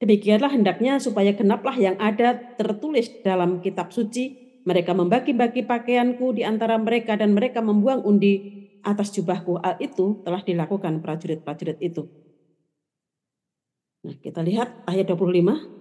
Demikianlah 0.00 0.52
hendaknya 0.52 0.96
supaya 0.96 1.36
genaplah 1.36 1.76
yang 1.76 1.96
ada 2.00 2.56
tertulis 2.56 3.12
dalam 3.20 3.60
kitab 3.60 3.92
suci, 3.92 4.60
mereka 4.64 4.96
membagi-bagi 4.96 5.68
pakaianku 5.68 6.36
di 6.36 6.42
antara 6.44 6.80
mereka 6.80 7.20
dan 7.20 7.36
mereka 7.36 7.60
membuang 7.60 8.00
undi 8.04 8.64
atas 8.80 9.12
jubahku. 9.12 9.60
Hal 9.60 9.76
itu 9.76 10.24
telah 10.24 10.40
dilakukan 10.40 11.04
prajurit-prajurit 11.04 11.80
itu. 11.84 12.08
Nah, 14.08 14.16
kita 14.20 14.40
lihat 14.40 14.88
ayat 14.88 15.04
25. 15.04 15.76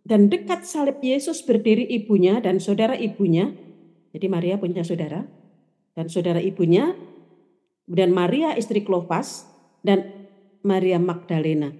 Dan 0.00 0.32
dekat 0.32 0.64
salib 0.64 0.98
Yesus 1.04 1.44
berdiri 1.44 1.84
ibunya 1.84 2.40
dan 2.40 2.56
saudara 2.56 2.96
ibunya 2.96 3.52
jadi 4.10 4.26
Maria 4.26 4.58
punya 4.58 4.82
saudara 4.82 5.22
dan 5.94 6.06
saudara 6.10 6.42
ibunya, 6.42 6.94
kemudian 7.86 8.10
Maria 8.10 8.58
istri 8.58 8.82
Klopas 8.82 9.46
dan 9.86 10.26
Maria 10.66 10.98
Magdalena. 10.98 11.70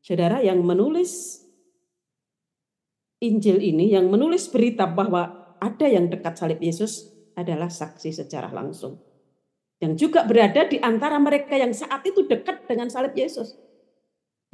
Saudara 0.00 0.40
yang 0.40 0.64
menulis 0.64 1.44
Injil 3.18 3.58
ini, 3.58 3.92
yang 3.92 4.06
menulis 4.08 4.46
berita 4.46 4.86
bahwa 4.86 5.56
ada 5.58 5.86
yang 5.90 6.06
dekat 6.06 6.38
salib 6.38 6.62
Yesus 6.62 7.10
adalah 7.34 7.66
saksi 7.66 8.14
secara 8.14 8.48
langsung. 8.54 9.02
Yang 9.82 10.06
juga 10.06 10.22
berada 10.22 10.66
di 10.66 10.78
antara 10.78 11.18
mereka 11.18 11.54
yang 11.54 11.74
saat 11.74 12.02
itu 12.06 12.26
dekat 12.26 12.66
dengan 12.70 12.90
salib 12.90 13.14
Yesus. 13.18 13.58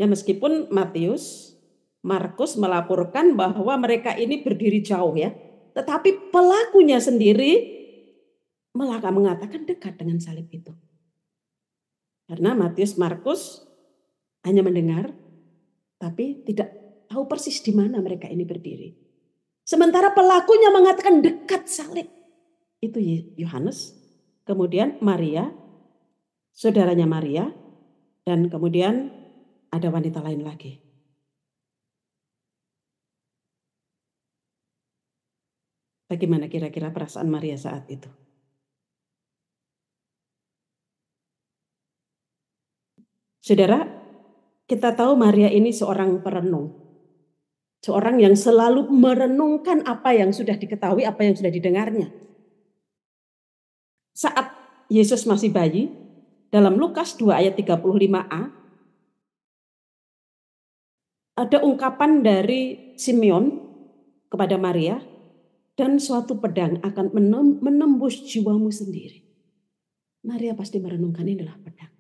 Ya 0.01 0.09
meskipun 0.09 0.73
Matius, 0.73 1.57
Markus 2.05 2.57
melaporkan 2.61 3.37
bahwa 3.37 3.77
mereka 3.81 4.17
ini 4.17 4.41
berdiri 4.41 4.81
jauh 4.81 5.13
ya. 5.17 5.33
Tetapi 5.75 6.31
pelakunya 6.31 7.03
sendiri 7.03 7.75
malah 8.75 9.03
mengatakan 9.11 9.67
dekat 9.67 9.99
dengan 9.99 10.23
salib 10.23 10.47
itu. 10.51 10.71
Karena 12.31 12.57
Matius 12.57 12.97
Markus 12.97 13.63
hanya 14.47 14.65
mendengar 14.65 15.13
tapi 16.01 16.45
tidak 16.47 16.73
tahu 17.09 17.27
persis 17.31 17.61
di 17.61 17.73
mana 17.73 18.01
mereka 18.01 18.27
ini 18.31 18.45
berdiri. 18.45 18.93
Sementara 19.65 20.13
pelakunya 20.13 20.69
mengatakan 20.69 21.25
dekat 21.25 21.65
salib. 21.65 22.09
Itu 22.85 23.01
Yohanes, 23.41 23.97
kemudian 24.45 25.01
Maria, 25.01 25.49
saudaranya 26.53 27.09
Maria, 27.09 27.49
dan 28.29 28.53
kemudian 28.53 29.09
ada 29.73 29.89
wanita 29.89 30.21
lain 30.21 30.45
lagi. 30.45 30.84
Bagaimana 36.15 36.47
kira-kira 36.47 36.95
perasaan 36.95 37.27
Maria 37.27 37.59
saat 37.59 37.91
itu? 37.91 38.07
Saudara, 43.43 43.83
kita 44.71 44.95
tahu 44.95 45.19
Maria 45.19 45.51
ini 45.51 45.75
seorang 45.75 46.23
perenung. 46.23 46.71
Seorang 47.83 48.23
yang 48.23 48.39
selalu 48.39 48.95
merenungkan 48.95 49.83
apa 49.83 50.15
yang 50.15 50.31
sudah 50.31 50.55
diketahui, 50.55 51.03
apa 51.03 51.27
yang 51.27 51.35
sudah 51.35 51.51
didengarnya. 51.51 52.15
Saat 54.15 54.55
Yesus 54.87 55.27
masih 55.27 55.51
bayi, 55.51 55.91
dalam 56.55 56.79
Lukas 56.79 57.19
2 57.19 57.43
ayat 57.43 57.59
35a, 57.59 58.55
ada 61.35 61.59
ungkapan 61.59 62.23
dari 62.23 62.95
Simeon 62.95 63.51
kepada 64.31 64.55
Maria, 64.55 65.03
dan 65.75 65.99
suatu 65.99 66.39
pedang 66.39 66.79
akan 66.83 67.11
menembus 67.63 68.23
jiwamu 68.31 68.71
sendiri. 68.71 69.27
Maria 70.25 70.57
pasti 70.57 70.81
merenungkan 70.81 71.27
inilah 71.27 71.59
pedang. 71.61 71.93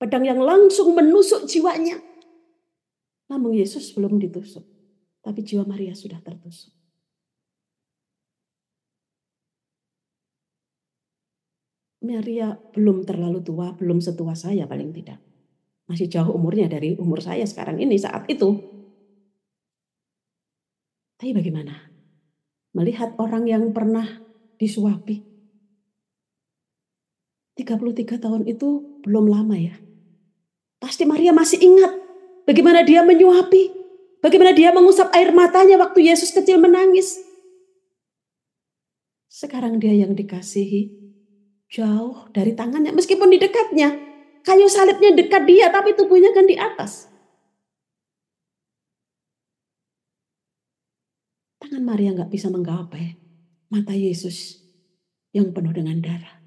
Pedang 0.00 0.24
yang 0.24 0.40
langsung 0.40 0.94
menusuk 0.96 1.44
jiwanya. 1.50 2.00
Namun 3.28 3.58
Yesus 3.58 3.92
belum 3.92 4.16
ditusuk. 4.22 4.64
Tapi 5.20 5.40
jiwa 5.44 5.66
Maria 5.66 5.92
sudah 5.92 6.20
tertusuk. 6.20 6.72
Maria 12.04 12.52
belum 12.76 13.08
terlalu 13.08 13.40
tua, 13.40 13.72
belum 13.72 13.96
setua 14.04 14.36
saya 14.36 14.68
paling 14.68 14.92
tidak. 14.92 15.16
Masih 15.88 16.08
jauh 16.08 16.36
umurnya 16.36 16.68
dari 16.68 16.96
umur 17.00 17.24
saya 17.24 17.48
sekarang 17.48 17.80
ini 17.80 17.96
saat 17.96 18.28
itu. 18.28 18.60
Tapi 21.16 21.32
bagaimana? 21.32 21.93
Melihat 22.74 23.14
orang 23.16 23.46
yang 23.46 23.70
pernah 23.70 24.20
disuapi. 24.58 25.22
33 27.54 28.18
tahun 28.18 28.42
itu 28.50 29.00
belum 29.06 29.30
lama 29.30 29.54
ya. 29.54 29.78
Pasti 30.82 31.06
Maria 31.06 31.30
masih 31.30 31.62
ingat 31.62 31.94
bagaimana 32.44 32.82
dia 32.82 33.06
menyuapi, 33.06 33.70
bagaimana 34.20 34.50
dia 34.52 34.74
mengusap 34.74 35.14
air 35.14 35.30
matanya 35.30 35.78
waktu 35.78 36.10
Yesus 36.10 36.34
kecil 36.34 36.58
menangis. 36.58 37.22
Sekarang 39.30 39.78
dia 39.78 39.94
yang 39.94 40.14
dikasihi 40.14 41.04
jauh 41.74 42.30
dari 42.30 42.54
tangannya 42.54 42.94
meskipun 42.94 43.30
di 43.34 43.38
dekatnya. 43.42 44.02
Kayu 44.44 44.68
salibnya 44.68 45.16
dekat 45.16 45.48
dia 45.48 45.72
tapi 45.72 45.96
tubuhnya 45.96 46.30
kan 46.36 46.44
di 46.44 46.54
atas. 46.54 47.08
Tangan 51.64 51.73
Maria 51.84 52.16
nggak 52.16 52.32
bisa 52.32 52.48
menggapai 52.48 53.20
mata 53.68 53.92
Yesus 53.92 54.64
yang 55.36 55.52
penuh 55.52 55.76
dengan 55.76 56.00
darah. 56.00 56.40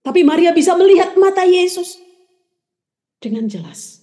Tapi 0.00 0.24
Maria 0.24 0.56
bisa 0.56 0.72
melihat 0.80 1.12
mata 1.20 1.44
Yesus 1.44 2.00
dengan 3.20 3.44
jelas. 3.44 4.00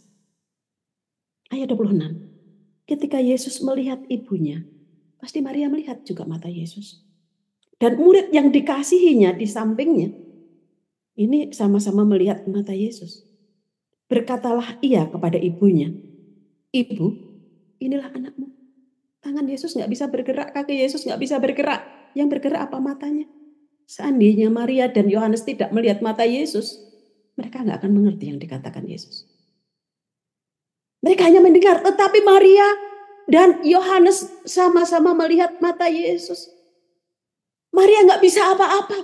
Ayat 1.49 1.73
26. 1.73 2.85
Ketika 2.85 3.17
Yesus 3.17 3.59
melihat 3.65 3.99
ibunya, 4.07 4.63
pasti 5.17 5.41
Maria 5.41 5.67
melihat 5.67 6.05
juga 6.05 6.23
mata 6.23 6.47
Yesus. 6.47 7.01
Dan 7.77 7.97
murid 7.97 8.29
yang 8.33 8.53
dikasihinya 8.53 9.37
di 9.37 9.45
sampingnya, 9.49 10.09
ini 11.17 11.49
sama-sama 11.53 12.05
melihat 12.05 12.45
mata 12.45 12.73
Yesus. 12.73 13.25
Berkatalah 14.07 14.79
ia 14.79 15.09
kepada 15.09 15.35
ibunya, 15.35 15.91
Ibu, 16.71 17.07
inilah 17.81 18.13
anakmu. 18.13 18.56
Tangan 19.21 19.45
Yesus 19.49 19.73
nggak 19.73 19.89
bisa 19.89 20.05
bergerak, 20.07 20.49
kaki 20.53 20.77
Yesus 20.77 21.03
nggak 21.03 21.19
bisa 21.21 21.41
bergerak. 21.41 21.81
Yang 22.13 22.37
bergerak 22.37 22.69
apa 22.69 22.77
matanya? 22.77 23.25
Seandainya 23.87 24.51
Maria 24.51 24.91
dan 24.91 25.07
Yohanes 25.07 25.47
tidak 25.47 25.71
melihat 25.71 26.03
mata 26.03 26.27
Yesus, 26.27 26.75
mereka 27.39 27.63
nggak 27.63 27.79
akan 27.85 27.91
mengerti 27.95 28.33
yang 28.33 28.39
dikatakan 28.41 28.83
Yesus. 28.83 29.23
Mereka 31.05 31.23
hanya 31.29 31.39
mendengar, 31.39 31.79
tetapi 31.85 32.19
Maria 32.25 32.67
dan 33.29 33.61
Yohanes 33.63 34.27
sama-sama 34.43 35.13
melihat 35.13 35.61
mata 35.63 35.87
Yesus. 35.87 36.51
Maria 37.71 38.03
nggak 38.03 38.23
bisa 38.23 38.43
apa-apa, 38.43 38.97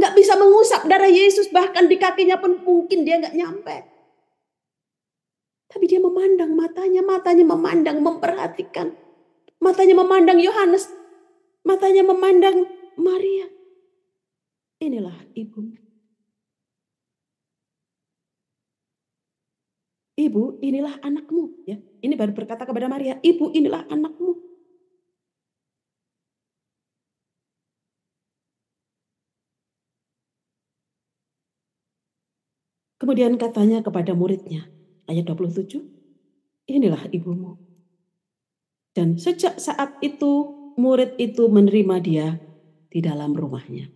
nggak 0.00 0.14
bisa 0.16 0.34
mengusap 0.34 0.88
darah 0.88 1.10
Yesus, 1.10 1.52
bahkan 1.52 1.86
di 1.86 2.00
kakinya 2.00 2.40
pun 2.40 2.58
mungkin 2.64 3.04
dia 3.04 3.20
nggak 3.20 3.36
nyampe. 3.36 3.76
Tapi 5.68 5.84
dia 5.90 5.98
memandang 5.98 6.54
matanya, 6.54 7.02
matanya 7.02 7.44
memandang, 7.44 7.98
memperhatikan. 7.98 8.94
Matanya 9.64 9.96
memandang 9.96 10.36
Yohanes. 10.44 10.92
Matanya 11.64 12.04
memandang 12.04 12.68
Maria. 13.00 13.48
Inilah 14.84 15.16
ibu. 15.32 15.72
Ibu, 20.20 20.60
inilah 20.60 21.00
anakmu. 21.00 21.64
Ya, 21.64 21.80
ini 22.04 22.12
baru 22.12 22.36
berkata 22.36 22.68
kepada 22.68 22.92
Maria, 22.92 23.16
ibu 23.24 23.50
inilah 23.56 23.88
anakmu. 23.88 24.36
Kemudian 33.00 33.36
katanya 33.40 33.80
kepada 33.80 34.12
muridnya, 34.14 34.68
ayat 35.10 35.28
27, 35.28 35.82
inilah 36.70 37.04
ibumu. 37.10 37.63
Dan 38.94 39.18
sejak 39.18 39.58
saat 39.58 39.98
itu 40.06 40.54
murid 40.78 41.18
itu 41.18 41.50
menerima 41.50 41.96
dia 41.98 42.28
di 42.86 43.02
dalam 43.02 43.34
rumahnya. 43.34 43.90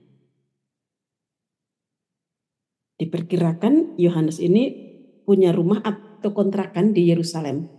Diperkirakan 2.99 3.95
Yohanes 3.95 4.43
ini 4.43 4.75
punya 5.23 5.55
rumah 5.55 5.79
atau 5.87 6.35
kontrakan 6.35 6.91
di 6.91 7.07
Yerusalem. 7.15 7.71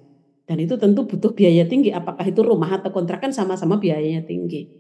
Dan 0.48 0.64
itu 0.64 0.80
tentu 0.80 1.04
butuh 1.04 1.36
biaya 1.36 1.68
tinggi. 1.68 1.92
Apakah 1.92 2.24
itu 2.24 2.40
rumah 2.40 2.80
atau 2.80 2.90
kontrakan 2.96 3.36
sama-sama 3.36 3.76
biayanya 3.76 4.24
tinggi. 4.24 4.80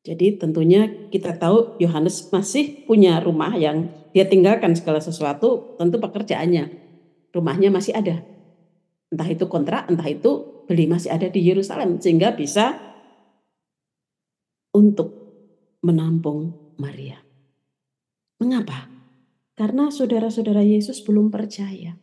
Jadi 0.00 0.40
tentunya 0.40 0.88
kita 1.12 1.36
tahu 1.36 1.76
Yohanes 1.76 2.32
masih 2.32 2.88
punya 2.88 3.20
rumah 3.20 3.52
yang 3.52 3.92
dia 4.16 4.24
tinggalkan 4.24 4.72
segala 4.72 5.04
sesuatu, 5.04 5.76
tentu 5.76 6.00
pekerjaannya. 6.00 6.72
Rumahnya 7.36 7.68
masih 7.68 7.92
ada. 7.92 8.24
Entah 9.10 9.28
itu 9.28 9.44
kontrak, 9.50 9.90
entah 9.90 10.06
itu 10.06 10.64
beli 10.70 10.86
masih 10.86 11.10
ada 11.10 11.26
di 11.26 11.42
Yerusalem. 11.42 11.98
Sehingga 11.98 12.30
bisa 12.34 12.78
untuk 14.70 15.10
menampung 15.82 16.74
Maria. 16.78 17.18
Mengapa? 18.38 18.88
Karena 19.58 19.92
saudara-saudara 19.92 20.64
Yesus 20.64 21.04
belum 21.04 21.28
percaya 21.28 21.98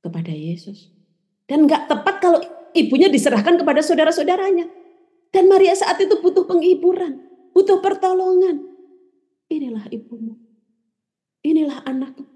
kepada 0.00 0.32
Yesus. 0.32 0.88
Dan 1.44 1.68
gak 1.68 1.90
tepat 1.90 2.16
kalau 2.22 2.40
ibunya 2.72 3.12
diserahkan 3.12 3.60
kepada 3.60 3.84
saudara-saudaranya. 3.84 4.70
Dan 5.32 5.48
Maria 5.48 5.76
saat 5.76 6.00
itu 6.00 6.16
butuh 6.20 6.48
penghiburan, 6.48 7.20
butuh 7.52 7.80
pertolongan. 7.84 8.64
Inilah 9.52 9.84
ibumu. 9.92 10.40
Inilah 11.44 11.84
anakku. 11.84 12.31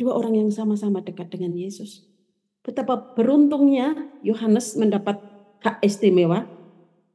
Dua 0.00 0.16
orang 0.16 0.32
yang 0.32 0.48
sama-sama 0.48 1.04
dekat 1.04 1.28
dengan 1.28 1.52
Yesus. 1.52 2.08
Betapa 2.64 3.12
beruntungnya 3.12 4.08
Yohanes 4.24 4.72
mendapat 4.80 5.20
hak 5.60 5.84
istimewa. 5.84 6.48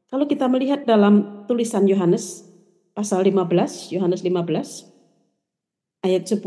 Kalau 0.06 0.30
kita 0.30 0.46
melihat 0.46 0.86
dalam 0.86 1.46
tulisan 1.50 1.90
Yohanes 1.90 2.46
pasal 2.94 3.26
15, 3.26 3.90
Yohanes 3.90 4.22
15 4.22 4.86
ayat 6.06 6.30
10 6.30 6.46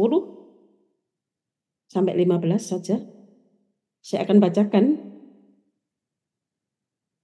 sampai 1.91 2.15
15 2.15 2.63
saja. 2.63 3.03
Saya 3.99 4.23
akan 4.23 4.39
bacakan. 4.39 4.85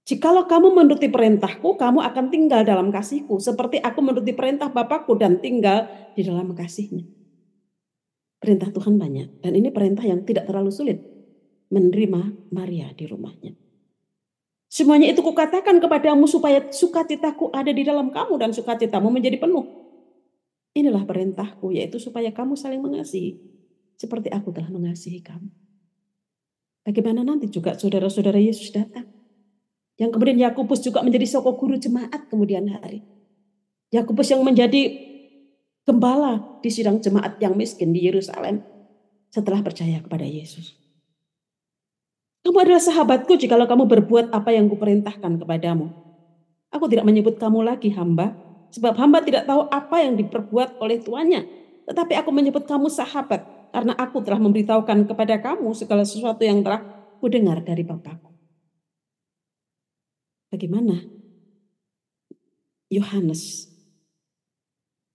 Jikalau 0.05 0.43
kamu 0.43 0.75
menuruti 0.75 1.07
perintahku, 1.07 1.79
kamu 1.79 2.03
akan 2.03 2.25
tinggal 2.27 2.67
dalam 2.67 2.91
kasihku. 2.91 3.39
Seperti 3.39 3.79
aku 3.79 4.03
menuruti 4.03 4.35
perintah 4.35 4.67
Bapakku 4.67 5.15
dan 5.15 5.39
tinggal 5.39 5.87
di 6.13 6.21
dalam 6.21 6.51
kasihnya. 6.51 7.14
Perintah 8.45 8.69
Tuhan 8.69 9.01
banyak. 9.01 9.41
Dan 9.41 9.57
ini 9.57 9.73
perintah 9.73 10.05
yang 10.05 10.21
tidak 10.21 10.45
terlalu 10.45 10.69
sulit. 10.69 11.01
Menerima 11.73 12.53
Maria 12.53 12.93
di 12.93 13.09
rumahnya. 13.09 13.57
Semuanya 14.69 15.09
itu 15.09 15.25
kukatakan 15.25 15.81
kepadamu 15.81 16.29
supaya 16.29 16.61
sukacitaku 16.69 17.49
ada 17.49 17.73
di 17.73 17.81
dalam 17.81 18.13
kamu 18.13 18.37
dan 18.37 18.53
sukacitamu 18.53 19.09
menjadi 19.09 19.41
penuh. 19.41 19.65
Inilah 20.77 21.09
perintahku 21.09 21.73
yaitu 21.73 21.97
supaya 21.97 22.29
kamu 22.29 22.53
saling 22.53 22.85
mengasihi 22.85 23.39
seperti 23.97 24.29
aku 24.29 24.51
telah 24.53 24.69
mengasihi 24.69 25.25
kamu. 25.25 25.49
Bagaimana 26.85 27.25
nanti 27.25 27.49
juga 27.49 27.73
saudara-saudara 27.73 28.37
Yesus 28.37 28.69
datang. 28.69 29.09
Yang 29.95 30.11
kemudian 30.13 30.37
Yakobus 30.37 30.83
juga 30.83 31.01
menjadi 31.01 31.25
sokok 31.25 31.55
guru 31.57 31.79
jemaat 31.79 32.29
kemudian 32.29 32.67
hari. 32.69 33.01
Yakobus 33.95 34.27
yang 34.29 34.43
menjadi 34.43 35.04
gembala 35.85 36.59
di 36.65 36.69
sidang 36.73 36.97
jemaat 36.97 37.37
yang 37.37 37.53
miskin 37.53 37.93
di 37.93 38.03
Yerusalem 38.09 38.65
setelah 39.29 39.61
percaya 39.61 40.01
kepada 40.01 40.25
Yesus. 40.25 40.73
Kamu 42.45 42.61
adalah 42.61 42.81
sahabatku 42.81 43.37
jikalau 43.37 43.65
kamu 43.65 43.89
berbuat 43.89 44.29
apa 44.29 44.53
yang 44.53 44.69
kuperintahkan 44.69 45.41
kepadamu. 45.41 45.89
Aku 46.69 46.85
tidak 46.85 47.05
menyebut 47.09 47.41
kamu 47.41 47.65
lagi 47.65 47.89
hamba, 47.93 48.37
sebab 48.69 48.97
hamba 49.01 49.25
tidak 49.25 49.49
tahu 49.49 49.65
apa 49.69 49.97
yang 50.05 50.13
diperbuat 50.17 50.77
oleh 50.77 51.01
tuannya. 51.01 51.41
Tetapi 51.89 52.13
aku 52.17 52.29
menyebut 52.29 52.69
kamu 52.69 52.89
sahabat, 52.89 53.71
karena 53.73 53.97
aku 53.97 54.21
telah 54.21 54.37
memberitahukan 54.41 55.09
kepada 55.09 55.41
kamu 55.41 55.73
segala 55.73 56.05
sesuatu 56.05 56.41
yang 56.45 56.61
telah 56.61 56.85
kudengar 57.17 57.65
dari 57.65 57.81
Bapakku. 57.81 58.29
Bagaimana 60.53 61.01
Yohanes 62.93 63.74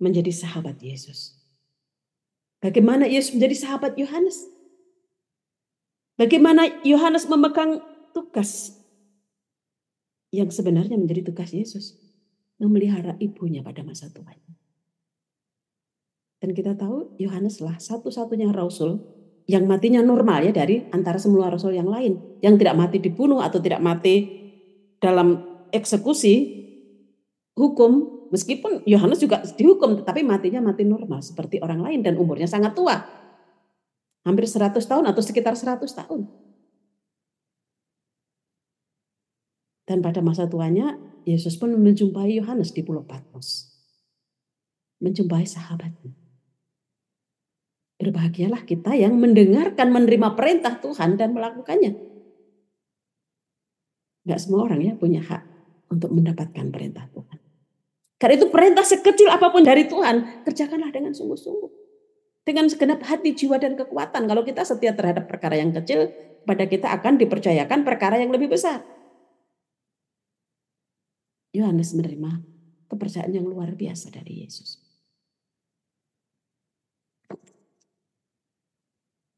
menjadi 0.01 0.33
sahabat 0.33 0.81
Yesus? 0.81 1.37
Bagaimana 2.59 3.07
Yesus 3.07 3.37
menjadi 3.37 3.57
sahabat 3.57 3.95
Yohanes? 4.01 4.49
Bagaimana 6.17 6.69
Yohanes 6.85 7.25
memegang 7.29 7.81
tugas 8.13 8.81
yang 10.31 10.51
sebenarnya 10.51 10.95
menjadi 10.95 11.27
tugas 11.31 11.51
Yesus. 11.51 11.99
Memelihara 12.61 13.17
ibunya 13.17 13.65
pada 13.65 13.81
masa 13.81 14.13
tuanya. 14.13 14.53
Dan 16.41 16.53
kita 16.53 16.77
tahu 16.77 17.17
Yohaneslah 17.17 17.81
satu-satunya 17.81 18.53
rasul 18.53 19.01
yang 19.49 19.65
matinya 19.65 20.05
normal 20.05 20.45
ya 20.45 20.53
dari 20.53 20.85
antara 20.93 21.17
semua 21.17 21.49
rasul 21.49 21.73
yang 21.73 21.89
lain. 21.89 22.21
Yang 22.45 22.65
tidak 22.65 22.77
mati 22.77 22.97
dibunuh 23.01 23.41
atau 23.41 23.65
tidak 23.65 23.81
mati 23.81 24.29
dalam 25.01 25.41
eksekusi 25.73 26.35
hukum. 27.57 28.20
Meskipun 28.31 28.87
Yohanes 28.87 29.19
juga 29.19 29.43
dihukum 29.43 29.99
tetapi 29.99 30.23
matinya 30.23 30.63
mati 30.63 30.87
normal 30.87 31.19
seperti 31.19 31.59
orang 31.59 31.83
lain 31.83 32.01
dan 32.07 32.15
umurnya 32.15 32.47
sangat 32.47 32.79
tua. 32.79 32.95
Hampir 34.23 34.47
100 34.47 34.79
tahun 34.79 35.05
atau 35.11 35.19
sekitar 35.19 35.59
100 35.59 35.83
tahun. 35.83 36.31
Dan 39.91 39.99
pada 40.07 40.23
masa 40.23 40.47
tuanya, 40.47 40.95
Yesus 41.27 41.59
pun 41.59 41.75
menjumpai 41.75 42.39
Yohanes 42.39 42.71
di 42.71 42.87
Pulau 42.87 43.03
Patmos. 43.03 43.67
Menjumpai 45.03 45.43
sahabatnya. 45.43 46.15
Berbahagialah 47.99 48.63
kita 48.63 48.95
yang 48.95 49.19
mendengarkan, 49.19 49.91
menerima 49.91 50.39
perintah 50.39 50.79
Tuhan 50.79 51.19
dan 51.19 51.35
melakukannya. 51.35 51.93
Gak 54.31 54.39
semua 54.39 54.71
orang 54.71 54.81
ya 54.85 54.95
punya 54.95 55.27
hak 55.27 55.43
untuk 55.91 56.15
mendapatkan 56.15 56.71
perintah 56.71 57.11
Tuhan. 57.11 57.40
Karena 58.21 58.37
itu 58.37 58.53
perintah 58.53 58.85
sekecil 58.85 59.33
apa 59.33 59.49
pun 59.49 59.65
dari 59.65 59.89
Tuhan, 59.89 60.45
kerjakanlah 60.45 60.93
dengan 60.93 61.17
sungguh-sungguh 61.17 61.81
dengan 62.51 62.67
segenap 62.67 63.05
hati, 63.07 63.37
jiwa, 63.37 63.61
dan 63.61 63.77
kekuatan. 63.77 64.27
Kalau 64.27 64.43
kita 64.43 64.67
setia 64.67 64.91
terhadap 64.97 65.31
perkara 65.31 65.55
yang 65.55 65.71
kecil, 65.71 66.11
pada 66.43 66.65
kita 66.67 66.91
akan 66.91 67.21
dipercayakan 67.21 67.87
perkara 67.87 68.19
yang 68.19 68.33
lebih 68.33 68.51
besar. 68.51 68.83
Yohanes 71.55 71.95
menerima 71.95 72.43
kepercayaan 72.91 73.35
yang 73.35 73.47
luar 73.47 73.75
biasa 73.75 74.11
dari 74.11 74.47
Yesus. 74.47 74.83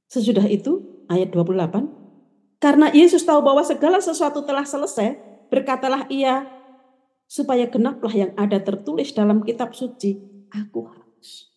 Sesudah 0.08 0.44
itu, 0.44 1.04
ayat 1.08 1.32
28, 1.32 2.60
karena 2.60 2.92
Yesus 2.92 3.24
tahu 3.24 3.40
bahwa 3.40 3.64
segala 3.64 3.96
sesuatu 4.00 4.44
telah 4.44 4.64
selesai, 4.64 5.16
berkatalah 5.48 6.04
ia, 6.12 6.44
supaya 7.32 7.64
genaplah 7.64 8.12
yang 8.12 8.36
ada 8.36 8.60
tertulis 8.60 9.16
dalam 9.16 9.40
kitab 9.40 9.72
suci, 9.72 10.20
aku 10.52 10.84
haus. 10.84 11.48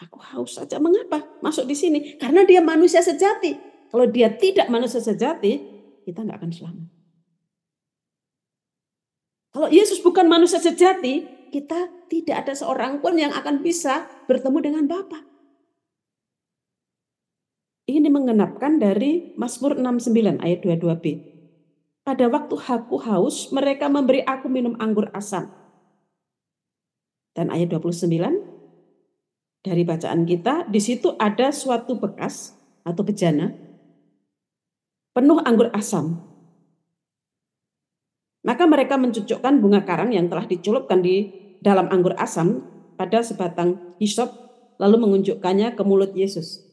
Aku 0.00 0.16
haus 0.16 0.56
saja. 0.56 0.80
Mengapa 0.80 1.20
masuk 1.44 1.68
di 1.68 1.76
sini? 1.76 2.16
Karena 2.16 2.48
dia 2.48 2.64
manusia 2.64 3.04
sejati. 3.04 3.60
Kalau 3.92 4.08
dia 4.08 4.32
tidak 4.32 4.72
manusia 4.72 5.04
sejati, 5.04 5.60
kita 6.08 6.24
nggak 6.24 6.40
akan 6.40 6.52
selamat. 6.54 6.88
Kalau 9.52 9.68
Yesus 9.68 10.00
bukan 10.00 10.24
manusia 10.24 10.56
sejati, 10.56 11.28
kita 11.52 12.08
tidak 12.08 12.46
ada 12.46 12.54
seorang 12.56 13.04
pun 13.04 13.20
yang 13.20 13.36
akan 13.36 13.60
bisa 13.60 14.08
bertemu 14.24 14.58
dengan 14.64 14.84
Bapa. 14.88 15.28
Ini 17.88 18.08
mengenapkan 18.08 18.80
dari 18.80 19.36
Mazmur 19.36 19.76
69 19.76 20.40
ayat 20.40 20.60
22b. 20.64 21.37
Pada 22.08 22.24
waktu 22.24 22.56
aku 22.56 22.96
haus, 23.04 23.52
mereka 23.52 23.84
memberi 23.92 24.24
aku 24.24 24.48
minum 24.48 24.72
anggur 24.80 25.12
asam. 25.12 25.52
Dan 27.36 27.52
ayat 27.52 27.68
29, 27.68 28.08
dari 29.60 29.84
bacaan 29.84 30.24
kita, 30.24 30.64
di 30.72 30.80
situ 30.80 31.12
ada 31.20 31.52
suatu 31.52 32.00
bekas 32.00 32.56
atau 32.80 33.04
bejana 33.04 33.52
penuh 35.12 35.36
anggur 35.44 35.68
asam. 35.76 36.16
Maka 38.40 38.64
mereka 38.64 38.96
mencucukkan 38.96 39.60
bunga 39.60 39.84
karang 39.84 40.08
yang 40.08 40.32
telah 40.32 40.48
diculupkan 40.48 41.04
di 41.04 41.28
dalam 41.60 41.92
anggur 41.92 42.16
asam 42.16 42.64
pada 42.96 43.20
sebatang 43.20 44.00
hisop 44.00 44.32
lalu 44.80 44.96
mengunjukkannya 44.96 45.76
ke 45.76 45.82
mulut 45.84 46.16
Yesus. 46.16 46.64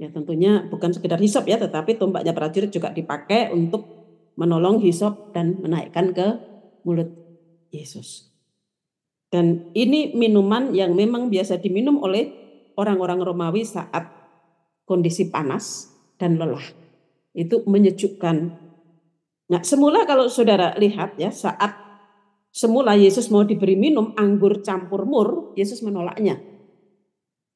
Ya 0.00 0.08
tentunya 0.08 0.64
bukan 0.72 0.96
sekedar 0.96 1.20
hisop 1.20 1.44
ya, 1.44 1.60
tetapi 1.60 2.00
tombaknya 2.00 2.32
prajurit 2.32 2.72
juga 2.72 2.88
dipakai 2.88 3.52
untuk 3.52 3.99
menolong 4.40 4.80
hisop 4.80 5.36
dan 5.36 5.60
menaikkan 5.60 6.16
ke 6.16 6.40
mulut 6.88 7.12
Yesus. 7.68 8.32
Dan 9.28 9.68
ini 9.76 10.16
minuman 10.16 10.72
yang 10.72 10.96
memang 10.96 11.28
biasa 11.28 11.60
diminum 11.60 12.00
oleh 12.00 12.32
orang-orang 12.80 13.20
Romawi 13.20 13.68
saat 13.68 14.08
kondisi 14.88 15.28
panas 15.28 15.92
dan 16.16 16.40
lelah. 16.40 16.64
Itu 17.36 17.62
menyejukkan. 17.68 18.36
Nah, 19.52 19.62
semula 19.62 20.08
kalau 20.08 20.26
saudara 20.26 20.74
lihat 20.80 21.14
ya 21.20 21.30
saat 21.30 21.76
semula 22.50 22.98
Yesus 22.98 23.30
mau 23.30 23.46
diberi 23.46 23.78
minum 23.78 24.16
anggur 24.18 24.64
campur 24.66 25.06
mur, 25.06 25.54
Yesus 25.54 25.84
menolaknya. 25.86 26.42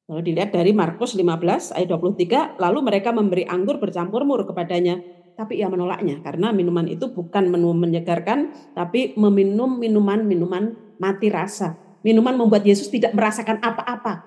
Kalau 0.05 0.21
dilihat 0.21 0.53
dari 0.53 0.69
Markus 0.69 1.17
15 1.17 1.73
ayat 1.75 1.89
23, 1.89 2.61
lalu 2.61 2.79
mereka 2.85 3.09
memberi 3.09 3.43
anggur 3.49 3.81
bercampur 3.81 4.21
mur 4.21 4.45
kepadanya, 4.45 5.01
tapi 5.35 5.59
ia 5.59 5.67
menolaknya 5.67 6.23
karena 6.23 6.55
minuman 6.55 6.87
itu 6.87 7.11
bukan 7.11 7.51
menu 7.51 7.75
menyegarkan, 7.75 8.55
tapi 8.71 9.13
meminum 9.19 9.75
minuman-minuman 9.77 10.95
mati 10.97 11.27
rasa. 11.27 11.75
Minuman 12.01 12.39
membuat 12.39 12.63
Yesus 12.63 12.87
tidak 12.87 13.11
merasakan 13.11 13.59
apa-apa. 13.59 14.23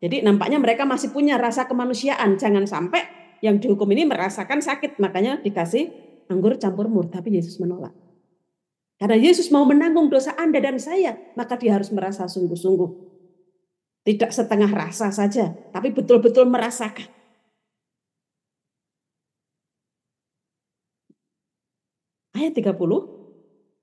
Jadi 0.00 0.24
nampaknya 0.24 0.56
mereka 0.58 0.88
masih 0.88 1.12
punya 1.12 1.36
rasa 1.36 1.68
kemanusiaan. 1.68 2.40
Jangan 2.40 2.64
sampai 2.64 3.04
yang 3.44 3.60
dihukum 3.60 3.86
ini 3.92 4.08
merasakan 4.08 4.64
sakit, 4.64 4.96
makanya 4.98 5.38
dikasih 5.40 5.92
anggur 6.32 6.56
campur 6.56 6.88
mur, 6.88 7.08
tapi 7.12 7.36
Yesus 7.36 7.60
menolak. 7.60 7.92
Karena 9.00 9.16
Yesus 9.16 9.48
mau 9.48 9.64
menanggung 9.64 10.12
dosa 10.12 10.36
Anda 10.36 10.60
dan 10.60 10.76
saya, 10.76 11.16
maka 11.36 11.56
dia 11.56 11.76
harus 11.76 11.88
merasa 11.88 12.28
sungguh-sungguh. 12.28 12.90
Tidak 14.04 14.32
setengah 14.32 14.68
rasa 14.72 15.12
saja, 15.12 15.52
tapi 15.72 15.92
betul-betul 15.92 16.48
merasakan. 16.48 17.19
Ayat 22.40 22.56
30, 22.56 22.72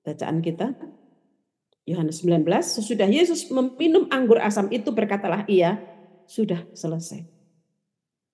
bacaan 0.01 0.37
kita. 0.41 0.73
Yohanes 1.85 2.25
19, 2.25 2.41
sesudah 2.65 3.05
Yesus 3.05 3.45
meminum 3.53 4.09
anggur 4.09 4.41
asam 4.41 4.65
itu 4.73 4.89
berkatalah 4.89 5.45
ia, 5.45 5.77
sudah 6.25 6.65
selesai. 6.73 7.21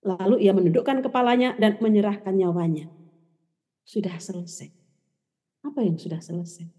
Lalu 0.00 0.48
ia 0.48 0.56
menundukkan 0.56 1.04
kepalanya 1.04 1.52
dan 1.60 1.76
menyerahkan 1.84 2.32
nyawanya. 2.32 2.88
Sudah 3.84 4.16
selesai. 4.16 4.72
Apa 5.60 5.84
yang 5.84 6.00
sudah 6.00 6.24
selesai? 6.24 6.72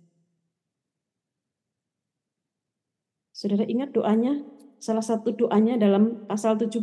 Saudara 3.30 3.70
ingat 3.70 3.94
doanya 3.94 4.42
salah 4.82 5.06
satu 5.06 5.38
doanya 5.38 5.78
dalam 5.78 6.26
pasal 6.26 6.58
17. 6.58 6.82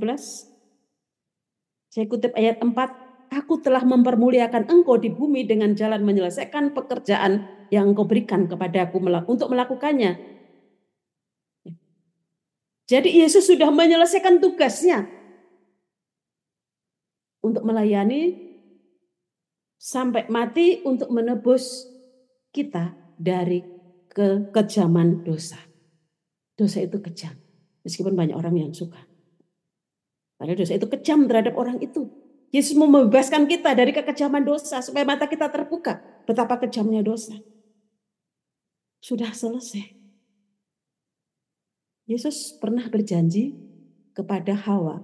Saya 1.91 2.05
kutip 2.07 2.31
ayat 2.39 2.63
4, 2.63 2.71
Aku 3.33 3.65
telah 3.65 3.81
mempermuliakan 3.81 4.69
engkau 4.69 5.01
di 5.01 5.09
bumi 5.09 5.49
dengan 5.49 5.73
jalan 5.73 6.05
menyelesaikan 6.05 6.77
pekerjaan 6.77 7.49
yang 7.73 7.97
engkau 7.97 8.05
berikan 8.05 8.45
kepadaku 8.45 9.01
untuk 9.25 9.49
melakukannya. 9.49 10.21
Jadi 12.85 13.09
Yesus 13.09 13.49
sudah 13.49 13.73
menyelesaikan 13.73 14.37
tugasnya 14.37 15.09
untuk 17.41 17.65
melayani 17.65 18.37
sampai 19.81 20.29
mati 20.29 20.85
untuk 20.85 21.09
menebus 21.09 21.89
kita 22.53 22.93
dari 23.17 23.65
kekejaman 24.13 25.25
dosa. 25.25 25.57
Dosa 26.53 26.85
itu 26.85 27.01
kejam. 27.01 27.33
Meskipun 27.83 28.13
banyak 28.13 28.37
orang 28.37 28.61
yang 28.61 28.77
suka. 28.77 29.01
Padahal 30.39 30.59
dosa 30.59 30.77
itu 30.77 30.87
kejam 30.87 31.27
terhadap 31.27 31.57
orang 31.57 31.81
itu. 31.81 32.22
Yesus 32.53 32.77
mau 32.77 32.85
membebaskan 32.85 33.49
kita 33.49 33.73
dari 33.73 33.97
kekejaman 33.97 34.45
dosa 34.45 34.85
supaya 34.85 35.09
mata 35.09 35.25
kita 35.25 35.49
terbuka 35.49 36.05
betapa 36.29 36.61
kejamnya 36.61 37.01
dosa. 37.01 37.33
Sudah 39.01 39.33
selesai. 39.33 39.97
Yesus 42.05 42.53
pernah 42.61 42.87
berjanji 42.93 43.57
kepada 44.13 44.53
Hawa 44.53 45.01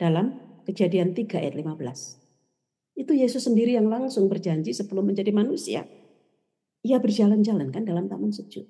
dalam 0.00 0.48
Kejadian 0.68 1.16
3 1.16 1.40
ayat 1.40 1.56
15. 1.56 3.00
Itu 3.00 3.16
Yesus 3.16 3.48
sendiri 3.48 3.72
yang 3.72 3.88
langsung 3.88 4.28
berjanji 4.28 4.76
sebelum 4.76 5.08
menjadi 5.08 5.32
manusia. 5.32 5.88
Ia 6.84 7.00
berjalan-jalan 7.00 7.72
kan 7.72 7.88
dalam 7.88 8.04
taman 8.04 8.28
sejuk. 8.28 8.68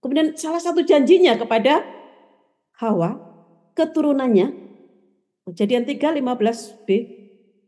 Kemudian 0.00 0.32
salah 0.36 0.64
satu 0.64 0.80
janjinya 0.80 1.36
kepada 1.36 1.84
Hawa, 2.80 3.20
keturunannya, 3.76 4.48
kejadian 5.48 5.84
3, 5.84 6.20
15b, 6.24 6.88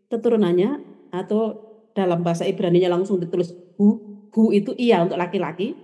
keturunannya 0.09 0.81
atau 1.13 1.57
dalam 1.93 2.21
bahasa 2.21 2.45
Ibrani-nya 2.45 2.93
langsung 2.93 3.21
ditulis 3.21 3.53
hu, 3.81 4.01
hu 4.33 4.43
itu 4.53 4.73
iya 4.77 5.01
untuk 5.05 5.17
laki-laki. 5.17 5.77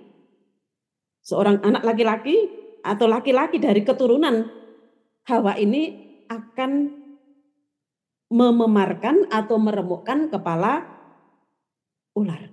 Seorang 1.25 1.65
anak 1.65 1.85
laki-laki 1.85 2.37
atau 2.85 3.09
laki-laki 3.09 3.57
dari 3.57 3.81
keturunan 3.81 4.45
Hawa 5.25 5.57
ini 5.57 5.89
akan 6.29 6.93
mememarkan 8.29 9.33
atau 9.33 9.57
meremukkan 9.57 10.29
kepala 10.29 10.85
ular. 12.13 12.53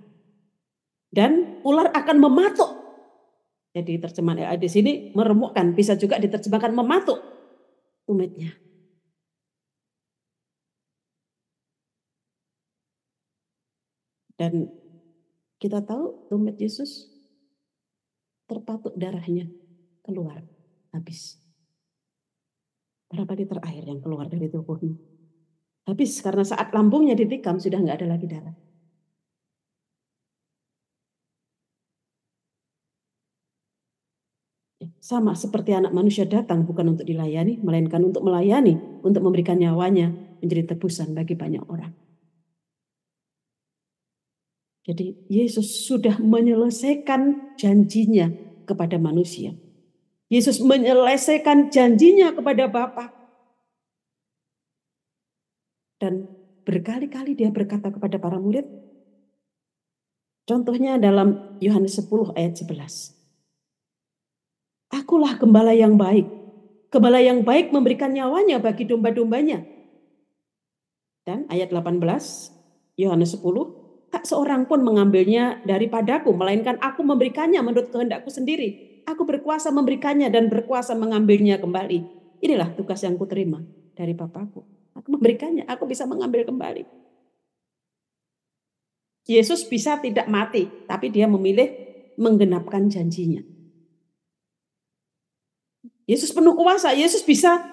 Dan 1.12 1.60
ular 1.60 1.92
akan 1.92 2.16
mematuk 2.16 2.82
jadi 3.72 4.04
terjemahan 4.04 4.60
di 4.60 4.68
sini 4.68 4.92
meremukkan, 5.16 5.72
bisa 5.72 5.96
juga 5.96 6.20
diterjemahkan 6.20 6.76
mematuk 6.76 7.16
tumitnya. 8.04 8.52
Dan 14.42 14.66
kita 15.62 15.86
tahu 15.86 16.26
tumit 16.26 16.58
Yesus 16.58 17.06
terpatuk 18.50 18.98
darahnya 18.98 19.46
keluar 20.02 20.42
habis. 20.90 21.38
Berapa 23.06 23.38
liter 23.38 23.62
air 23.62 23.86
yang 23.86 24.02
keluar 24.02 24.26
dari 24.26 24.50
tubuhnya? 24.50 24.98
Habis 25.86 26.18
karena 26.26 26.42
saat 26.42 26.74
lambungnya 26.74 27.14
ditikam 27.14 27.62
sudah 27.62 27.78
nggak 27.78 28.02
ada 28.02 28.08
lagi 28.18 28.26
darah. 28.26 28.56
Sama 34.98 35.38
seperti 35.38 35.70
anak 35.70 35.94
manusia 35.94 36.26
datang 36.26 36.66
bukan 36.66 36.98
untuk 36.98 37.06
dilayani, 37.06 37.62
melainkan 37.62 38.02
untuk 38.02 38.26
melayani, 38.26 38.74
untuk 39.06 39.22
memberikan 39.22 39.54
nyawanya 39.54 40.10
menjadi 40.42 40.74
tebusan 40.74 41.14
bagi 41.14 41.38
banyak 41.38 41.62
orang. 41.70 42.01
Jadi 44.82 45.14
Yesus 45.30 45.86
sudah 45.86 46.18
menyelesaikan 46.18 47.54
janjinya 47.54 48.34
kepada 48.66 48.98
manusia. 48.98 49.54
Yesus 50.26 50.58
menyelesaikan 50.58 51.70
janjinya 51.70 52.34
kepada 52.34 52.66
Bapa. 52.66 53.14
Dan 56.02 56.26
berkali-kali 56.66 57.38
dia 57.38 57.54
berkata 57.54 57.94
kepada 57.94 58.18
para 58.18 58.42
murid, 58.42 58.66
contohnya 60.50 60.98
dalam 60.98 61.58
Yohanes 61.62 61.94
10 62.02 62.34
ayat 62.34 62.58
11. 62.58 63.14
Akulah 64.90 65.38
gembala 65.38 65.70
yang 65.76 65.94
baik. 65.94 66.26
Gembala 66.90 67.22
yang 67.22 67.46
baik 67.46 67.70
memberikan 67.70 68.10
nyawanya 68.10 68.58
bagi 68.58 68.82
domba-dombanya. 68.84 69.62
Dan 71.22 71.46
ayat 71.46 71.70
18, 71.70 72.02
Yohanes 72.98 73.38
10, 73.38 73.81
tak 74.12 74.28
seorang 74.28 74.68
pun 74.68 74.84
mengambilnya 74.84 75.64
daripadaku, 75.64 76.36
melainkan 76.36 76.76
aku 76.84 77.00
memberikannya 77.00 77.64
menurut 77.64 77.88
kehendakku 77.88 78.28
sendiri. 78.28 79.02
Aku 79.08 79.24
berkuasa 79.24 79.72
memberikannya 79.72 80.28
dan 80.28 80.52
berkuasa 80.52 80.92
mengambilnya 80.92 81.56
kembali. 81.58 82.04
Inilah 82.44 82.76
tugas 82.76 83.00
yang 83.02 83.16
kuterima 83.16 83.64
dari 83.96 84.12
Bapakku. 84.12 84.62
Aku 84.92 85.08
memberikannya, 85.16 85.64
aku 85.64 85.88
bisa 85.88 86.04
mengambil 86.04 86.44
kembali. 86.44 86.84
Yesus 89.24 89.64
bisa 89.64 89.96
tidak 89.96 90.28
mati, 90.28 90.68
tapi 90.84 91.08
dia 91.08 91.24
memilih 91.24 91.72
menggenapkan 92.20 92.92
janjinya. 92.92 93.40
Yesus 96.04 96.34
penuh 96.36 96.52
kuasa, 96.52 96.92
Yesus 96.92 97.24
bisa 97.24 97.64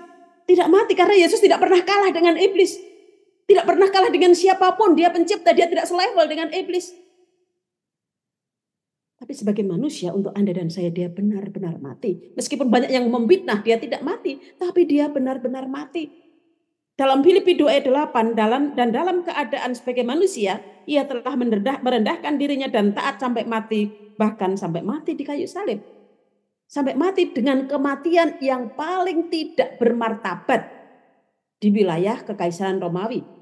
tidak 0.48 0.72
mati 0.72 0.96
karena 0.96 1.20
Yesus 1.20 1.44
tidak 1.44 1.60
pernah 1.60 1.84
kalah 1.84 2.10
dengan 2.16 2.40
iblis. 2.40 2.89
Tidak 3.50 3.66
pernah 3.66 3.90
kalah 3.90 4.14
dengan 4.14 4.38
siapa 4.38 4.78
pun, 4.78 4.94
dia 4.94 5.10
pencipta, 5.10 5.58
dia 5.58 5.66
tidak 5.66 5.90
selevel 5.90 6.30
dengan 6.30 6.54
iblis. 6.54 6.94
Tapi 9.18 9.34
sebagai 9.34 9.66
manusia 9.66 10.14
untuk 10.14 10.32
Anda 10.38 10.54
dan 10.54 10.70
saya 10.70 10.94
dia 10.94 11.10
benar-benar 11.10 11.82
mati. 11.82 12.30
Meskipun 12.38 12.70
banyak 12.70 12.94
yang 12.94 13.10
membitnah 13.10 13.66
dia 13.66 13.82
tidak 13.82 14.06
mati, 14.06 14.38
tapi 14.62 14.86
dia 14.86 15.10
benar-benar 15.10 15.66
mati. 15.66 16.14
Dalam 16.94 17.26
Filipi 17.26 17.58
2 17.58 17.66
ayat 17.68 17.86
8 17.90 18.38
dalam 18.38 18.78
dan 18.78 18.94
dalam 18.94 19.26
keadaan 19.26 19.74
sebagai 19.74 20.06
manusia, 20.06 20.62
ia 20.86 21.10
telah 21.10 21.34
merendah, 21.34 21.82
merendahkan 21.82 22.38
dirinya 22.38 22.70
dan 22.70 22.94
taat 22.94 23.18
sampai 23.18 23.50
mati, 23.50 24.14
bahkan 24.16 24.54
sampai 24.54 24.86
mati 24.86 25.18
di 25.18 25.26
kayu 25.26 25.50
salib 25.50 25.82
sampai 26.70 26.94
mati 26.94 27.34
dengan 27.34 27.66
kematian 27.66 28.38
yang 28.46 28.78
paling 28.78 29.34
tidak 29.34 29.82
bermartabat 29.82 30.70
di 31.58 31.74
wilayah 31.74 32.22
kekaisaran 32.22 32.78
Romawi. 32.78 33.39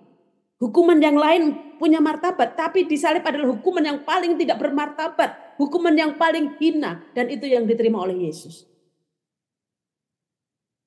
Hukuman 0.58 0.98
yang 0.98 1.14
lain 1.14 1.78
punya 1.78 2.02
martabat, 2.02 2.58
tapi 2.58 2.90
disalib 2.90 3.22
adalah 3.22 3.54
hukuman 3.54 3.86
yang 3.86 4.02
paling 4.02 4.42
tidak 4.42 4.58
bermartabat, 4.58 5.54
hukuman 5.62 5.94
yang 5.94 6.18
paling 6.18 6.58
hina, 6.58 7.06
dan 7.14 7.30
itu 7.30 7.46
yang 7.46 7.70
diterima 7.70 8.02
oleh 8.02 8.26
Yesus. 8.26 8.66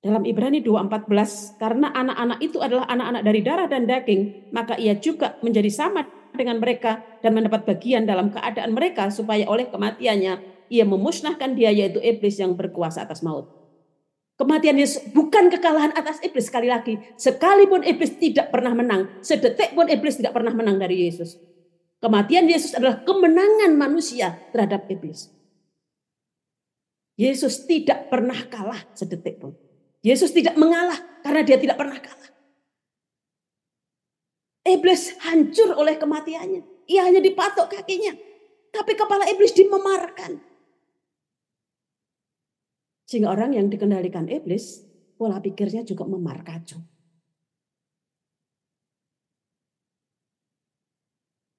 Dalam 0.02 0.26
Ibrani 0.26 0.58
2.14, 0.58 1.60
karena 1.62 1.94
anak-anak 1.94 2.38
itu 2.42 2.58
adalah 2.58 2.90
anak-anak 2.90 3.22
dari 3.22 3.40
darah 3.46 3.68
dan 3.70 3.86
daging, 3.86 4.50
maka 4.50 4.74
ia 4.74 4.98
juga 4.98 5.38
menjadi 5.38 5.70
sama 5.70 6.02
dengan 6.34 6.58
mereka 6.58 7.04
dan 7.22 7.36
mendapat 7.38 7.62
bagian 7.68 8.08
dalam 8.08 8.32
keadaan 8.34 8.74
mereka 8.74 9.12
supaya 9.12 9.46
oleh 9.46 9.68
kematiannya 9.68 10.66
ia 10.72 10.84
memusnahkan 10.86 11.52
dia 11.52 11.68
yaitu 11.74 12.00
iblis 12.00 12.40
yang 12.40 12.56
berkuasa 12.56 13.04
atas 13.04 13.20
maut. 13.20 13.59
Kematian 14.40 14.80
Yesus 14.80 15.04
bukan 15.12 15.52
kekalahan 15.52 15.92
atas 15.92 16.16
iblis 16.24 16.48
sekali 16.48 16.72
lagi. 16.72 16.96
Sekalipun 17.20 17.84
iblis 17.84 18.16
tidak 18.16 18.48
pernah 18.48 18.72
menang, 18.72 19.20
sedetik 19.20 19.76
pun 19.76 19.84
iblis 19.84 20.16
tidak 20.16 20.32
pernah 20.32 20.56
menang 20.56 20.80
dari 20.80 21.04
Yesus. 21.04 21.36
Kematian 22.00 22.48
Yesus 22.48 22.72
adalah 22.72 23.04
kemenangan 23.04 23.76
manusia 23.76 24.32
terhadap 24.48 24.88
iblis. 24.88 25.28
Yesus 27.20 27.68
tidak 27.68 28.08
pernah 28.08 28.48
kalah 28.48 28.80
sedetik 28.96 29.44
pun. 29.44 29.52
Yesus 30.00 30.32
tidak 30.32 30.56
mengalah 30.56 30.96
karena 31.20 31.44
dia 31.44 31.60
tidak 31.60 31.76
pernah 31.76 32.00
kalah. 32.00 32.32
Iblis 34.64 35.20
hancur 35.20 35.76
oleh 35.76 36.00
kematiannya. 36.00 36.88
Ia 36.88 37.04
hanya 37.04 37.20
dipatok 37.20 37.76
kakinya. 37.76 38.16
Tapi 38.72 38.96
kepala 38.96 39.28
iblis 39.28 39.52
dimemarkan. 39.52 40.40
Sehingga 43.10 43.34
orang 43.34 43.58
yang 43.58 43.66
dikendalikan 43.66 44.30
iblis, 44.30 44.86
pola 45.18 45.42
pikirnya 45.42 45.82
juga 45.82 46.06
memar 46.06 46.46
kacau. 46.46 46.78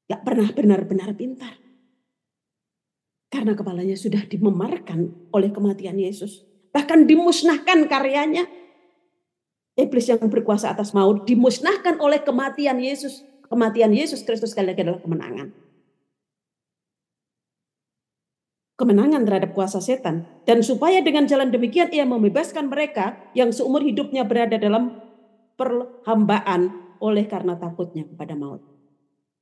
Gak 0.08 0.24
pernah 0.24 0.48
benar-benar 0.56 1.12
pintar. 1.20 1.60
Karena 3.28 3.52
kepalanya 3.52 4.00
sudah 4.00 4.24
dimemarkan 4.32 5.32
oleh 5.36 5.52
kematian 5.52 6.00
Yesus. 6.00 6.48
Bahkan 6.72 7.04
dimusnahkan 7.04 7.84
karyanya. 7.88 8.48
Iblis 9.76 10.08
yang 10.08 10.24
berkuasa 10.32 10.72
atas 10.72 10.96
maut 10.96 11.28
dimusnahkan 11.28 12.00
oleh 12.00 12.24
kematian 12.24 12.80
Yesus. 12.80 13.28
Kematian 13.52 13.92
Yesus 13.92 14.24
Kristus 14.24 14.56
sekali 14.56 14.72
lagi 14.72 14.88
adalah 14.88 15.04
kemenangan. 15.04 15.52
Kemenangan 18.82 19.22
terhadap 19.22 19.54
kuasa 19.54 19.78
setan. 19.78 20.26
Dan 20.50 20.65
supaya 20.65 21.06
dengan 21.06 21.30
jalan 21.30 21.54
demikian 21.54 21.94
ia 21.94 22.02
membebaskan 22.10 22.74
mereka 22.74 23.22
yang 23.38 23.54
seumur 23.54 23.86
hidupnya 23.86 24.26
berada 24.26 24.58
dalam 24.58 24.98
perhambaan 25.54 26.74
oleh 26.98 27.30
karena 27.30 27.54
takutnya 27.62 28.10
kepada 28.10 28.34
maut. 28.34 28.65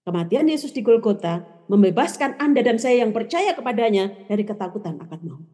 Kematian 0.04 0.52
Yesus 0.52 0.76
di 0.76 0.84
Golgota 0.84 1.48
membebaskan 1.72 2.36
Anda 2.42 2.60
dan 2.60 2.76
saya 2.76 3.08
yang 3.08 3.16
percaya 3.16 3.56
kepadanya 3.56 4.28
dari 4.28 4.44
ketakutan 4.44 5.00
akan 5.00 5.20
maut. 5.24 5.48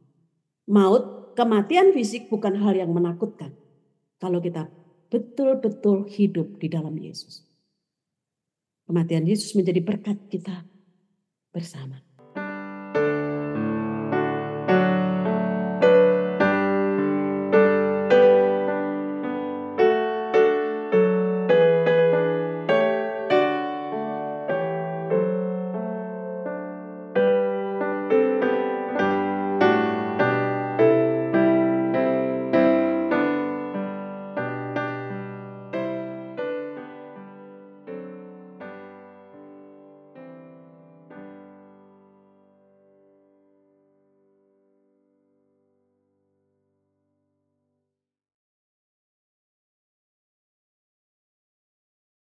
Maut, 0.66 1.04
kematian 1.38 1.94
fisik 1.94 2.32
bukan 2.34 2.58
hal 2.58 2.74
yang 2.74 2.90
menakutkan. 2.90 3.54
Kalau 4.18 4.42
kita 4.42 4.66
betul-betul 5.12 6.10
hidup 6.10 6.58
di 6.58 6.68
dalam 6.72 6.96
Yesus. 6.98 7.46
Kematian 8.86 9.26
Yesus 9.26 9.58
menjadi 9.58 9.82
berkat 9.82 10.30
kita 10.30 10.66
bersama. 11.50 12.05